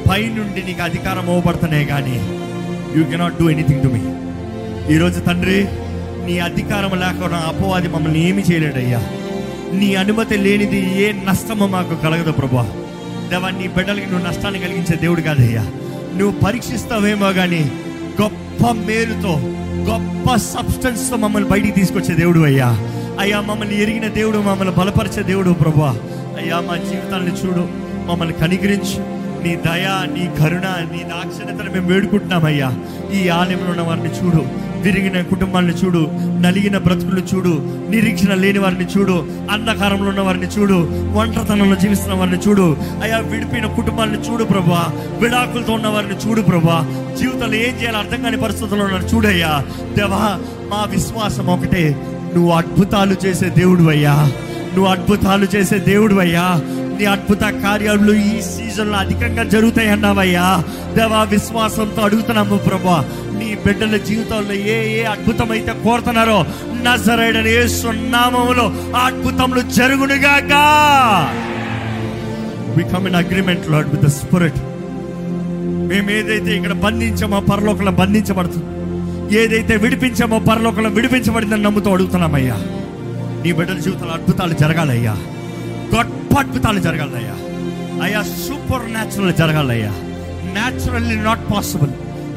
పైనుండి 0.10 0.64
నీకు 0.64 0.82
అధికారం 0.82 1.26
ఇవ్వబడుతున్నాయి 1.26 1.86
కానీ 1.86 2.18
you 2.98 3.04
cannot 3.04 3.40
do 3.40 3.50
anything 3.50 3.84
to 3.84 3.88
me 3.88 4.00
ఈరోజు 4.90 5.20
తండ్రి 5.20 5.60
నీ 6.26 6.40
అధికారం 6.40 6.94
లేకుండా 7.00 7.38
అపవాది 7.48 7.88
మమ్మల్ని 7.88 8.20
ఏమి 8.28 8.44
చేయలేడయ్యా. 8.44 9.00
నీ 9.74 9.96
అనుమతి 9.96 10.38
లేనిది 10.38 10.80
ఏ 10.98 11.12
నష్టమో 11.26 11.68
మాకు 11.68 11.96
కలగదు 12.04 12.32
ప్రభా 12.32 12.66
దేవా 13.30 13.50
నీ 13.52 13.68
బిడ్డలకి 13.68 14.06
నువ్వు 14.06 14.26
నష్టాన్ని 14.28 14.60
కలిగించే 14.60 14.96
దేవుడు 14.96 15.22
కాదయ్యా. 15.22 15.64
నువ్వు 16.18 16.34
పరీక్షిస్తావేమో 16.44 17.34
కానీ 17.34 17.62
గొప్ప 18.22 18.62
మేలుతో 18.82 19.34
గొప్ప 19.90 20.28
సబ్స్టెన్స్తో 20.46 21.16
మమ్మల్ని 21.18 21.50
బయటికి 21.50 21.74
తీసుకొచ్చే 21.74 22.14
దేవుడు 22.14 22.40
అయ్యా. 22.44 22.70
అయ్యా 23.20 23.40
మమ్మల్ని 23.42 23.82
ఎరిగిన 23.82 24.08
దేవుడు 24.12 24.38
మమ్మల్ని 24.42 24.74
బలపరిచే 24.74 25.24
దేవుడు 25.24 25.52
ప్రభా 25.54 25.92
అయ్యా 26.40 26.60
మా 26.62 26.78
జీవితాన్ని 26.84 27.34
చూడు 27.34 27.64
మమ్మల్ని 28.08 28.34
కనికరించు 28.34 28.98
నీ 29.46 29.56
దయ 29.66 29.86
నీ 30.14 30.30
కరుణ 30.40 30.68
నీ 30.92 31.04
దాక్షిణ్యతను 31.04 31.72
మేము 31.72 31.88
వేడుకుంటున్నామయ్యా. 31.88 32.70
ఈ 33.14 33.30
ఆలయంలో 33.30 33.72
ఉన్న 33.72 33.82
వారిని 33.82 34.10
చూడు 34.10 34.42
విరిగిన 34.84 35.22
కుటుంబాలను 35.22 35.72
చూడు 35.72 36.02
నలిగిన 36.40 36.78
బ్రతుకులు 36.78 37.22
చూడు 37.22 37.54
నిరీక్షణ 37.90 38.34
లేని 38.34 38.60
వారిని 38.60 38.86
చూడు 38.86 39.16
అంధకారంలో 39.52 40.10
ఉన్న 40.10 40.20
వారిని 40.20 40.46
చూడు 40.48 40.78
ఒంటరితనంలో 41.18 41.76
జీవిస్తున్న 41.76 42.16
వారిని 42.16 42.38
చూడు. 42.38 42.66
అయ్యా 43.04 43.18
విడిపోయిన 43.20 43.66
కుటుంబాలను 43.76 44.18
చూడు 44.18 44.44
ప్రభా 44.44 44.84
విడాకులతో 45.22 45.74
ఉన్న 45.74 45.88
వారిని 45.88 46.14
చూడు 46.26 46.42
ప్రభా 46.42 46.78
జీవితంలో 47.20 47.56
ఏం 47.58 47.76
చేయాలో 47.82 47.98
అర్థం 47.98 48.24
కాని 48.24 48.38
పరిస్థితుల్లో 48.38 48.86
ఉన్నారు 48.86 49.04
చూడయ్యా 49.16 49.54
దేవా 49.98 50.24
మా 50.70 50.86
విశ్వాసం 50.92 51.48
ఒకటే. 51.48 51.86
నువ్వు 52.36 52.52
అద్భుతాలు 52.52 53.16
చేసే 53.26 53.50
దేవుడు 53.50 53.84
అయ్యా. 53.90 54.16
నువ్వు 54.76 54.92
అద్భుతాలు 54.92 55.48
చేసే 55.56 55.80
దేవుడు 55.80 56.16
అయ్యా. 56.16 56.46
నీ 56.98 57.06
అద్భుత 57.06 57.44
కార్యాలు 57.64 58.14
ఈ 58.14 58.42
సీజన్లో 58.42 58.98
అధికంగా 58.98 59.44
జరుగుతాయి 59.44 59.90
అన్నావయ్యా 59.90 60.46
దేవా 60.96 61.24
విశ్వాసంతో 61.24 62.02
అడుగుతున్నాము 62.02 62.58
ప్రభా. 62.58 62.98
నీ 63.40 63.58
బిడ్డల 63.66 63.98
జీవితంలో 63.98 64.54
ఏ 64.54 64.78
ఏ 65.00 65.04
అద్భుతం 65.04 65.52
అయితే 65.52 65.74
కోరుతున్నారో 65.84 66.46
నజరైడని 66.86 67.52
ఏ 67.52 67.68
సున్నామములో 67.68 68.66
అద్భుతములు 69.06 69.62
జరుగునుగాక. 69.78 70.54
We 72.78 72.84
come 72.84 73.08
in 73.08 73.16
agreement 73.16 73.70
Lord 73.72 73.90
with 73.90 74.06
the 74.06 74.12
spirit 74.20 74.62
మేము 75.90 76.12
ఏదైతే 76.12 76.52
ఇక్కడ 76.58 76.74
బంధించామో 76.74 77.40
పరలోకంలో 77.40 77.92
బంధించబడుతుంది. 77.92 78.70
ఏదైతే 79.38 79.76
విడిపించామో 79.76 80.40
పరలోకంలో 80.40 80.90
విడిపించబడిందని 80.90 81.64
నమ్ముతూ 81.64 81.92
అడుగుతున్నామయ్యా. 81.92 82.58
నీ 83.44 83.52
బిడ్డల 83.52 83.80
జీవితంలో 83.80 84.14
అద్భుతాలు 84.14 84.54
జరగాలయ్యా. 84.54 85.16
గొప్ప 85.96 86.25
అద్భుతాలు 86.40 86.80
జరగాలయ్యా. 86.80 87.36
అయ్యా 88.04 88.24
సూపర్ 88.24 88.92
న్యాచురల్ 88.92 89.34
జరగాలయ్యా. 89.34 89.92
న్యాచురల్లీ 90.54 91.16
నాట్ 91.16 91.54
పాసిబుల్ 91.54 91.90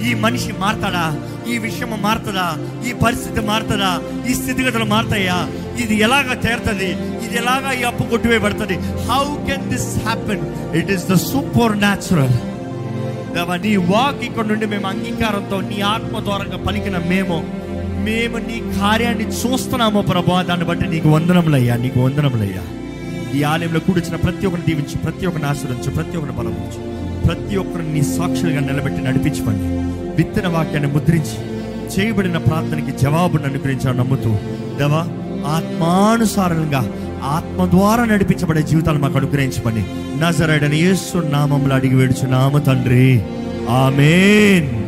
ఈ 0.09 0.15
మనిషి 0.15 0.53
మారతాడా? 0.53 1.25
ఈ 1.53 1.59
విషయం 1.59 2.03
మారుతుందా 2.03 2.57
ఈ 2.89 2.93
పరిస్థితి 2.93 3.41
మారుతుందా 3.41 4.01
ఈ 4.31 4.35
స్థితిగతులు 4.35 4.85
మారుతాయా? 4.85 5.49
ఇది 5.79 5.95
ఎలాగ 5.97 6.27
చేరుతుంది 6.47 6.91
ఇది 7.27 7.37
ఎలాగ 7.37 7.81
ఈ 7.81 7.83
అప్పు 7.83 8.03
కొట్టివేయబడుతుంది? 8.03 8.75
How 9.11 9.25
can 9.47 9.69
this 9.69 9.99
happen 9.99 10.41
it 10.77 10.91
is 10.91 11.09
the 11.09 11.15
supernatural 11.79 12.37
నీ 13.63 13.77
వాక్ 13.77 14.25
ఇక్కడ 14.25 14.47
నుండి 14.47 14.67
మేము 14.67 14.87
అంగీకారంతో 14.87 15.61
నీ 15.61 15.81
ఆత్మ 15.81 16.21
ద్వారంగా 16.21 16.57
పలికిన 16.57 16.99
మేము 16.99 17.45
మేము 18.05 18.39
నీ 18.39 18.81
కార్యాన్ని 18.81 19.25
చూస్తున్నామో 19.25 20.03
ప్రభా. 20.03 20.43
దాన్ని 20.43 20.65
బట్టి 20.65 20.89
నీకు 20.89 21.09
వందనములయ్యా 21.09 21.77
నీకు 21.77 22.01
వందనములయ్యా. 22.01 22.63
ఈ 23.35 23.43
ఆలయంలో 23.43 23.81
కూడిచిన 23.81 24.17
ప్రతి 24.17 24.47
ఒక్కరిని 24.47 24.75
దీవించు 24.75 24.99
ప్రతి 24.99 25.27
ఒక్కరిని 25.27 25.49
ఆశ్రయించు 25.49 25.91
ప్రతి 25.91 26.17
ఒక్కరిని 26.17 26.39
బలపరచు. 26.39 26.99
ప్రతి 27.27 27.57
ఒక్కరిని 27.57 27.93
నీ 27.93 28.03
సాక్షులుగా 28.03 28.61
నిలబెట్టి 28.61 29.03
నడిపించమని 29.03 29.79
విత్తన 30.17 30.49
వాక్యాన్ని 30.49 30.93
ముద్రించి 30.93 31.59
చేయబడిన 31.99 32.39
ప్రార్థనకి 32.39 32.99
జవాబును 32.99 33.45
అనుగ్రహించాలని 33.45 33.99
నమ్ముతూ 33.99 34.37
దేవా 34.79 35.09
ఆత్మానుసారంగా 35.47 36.93
ఆత్మ 37.25 37.71
ద్వారా 37.71 38.05
నడిపించబడే 38.05 38.63
జీవితాలు 38.63 38.99
మాకు 38.99 39.19
అనుగ్రహించమని 39.19 39.85
నజరడని 40.21 40.77
యేసు 40.77 41.19
నామంలో 41.19 41.75
అడిగి 41.75 41.95
వేడుచు 41.95 42.29
నామ 42.29 42.59
తండ్రి. 42.59 43.23
ఆమెన్. 43.71 44.88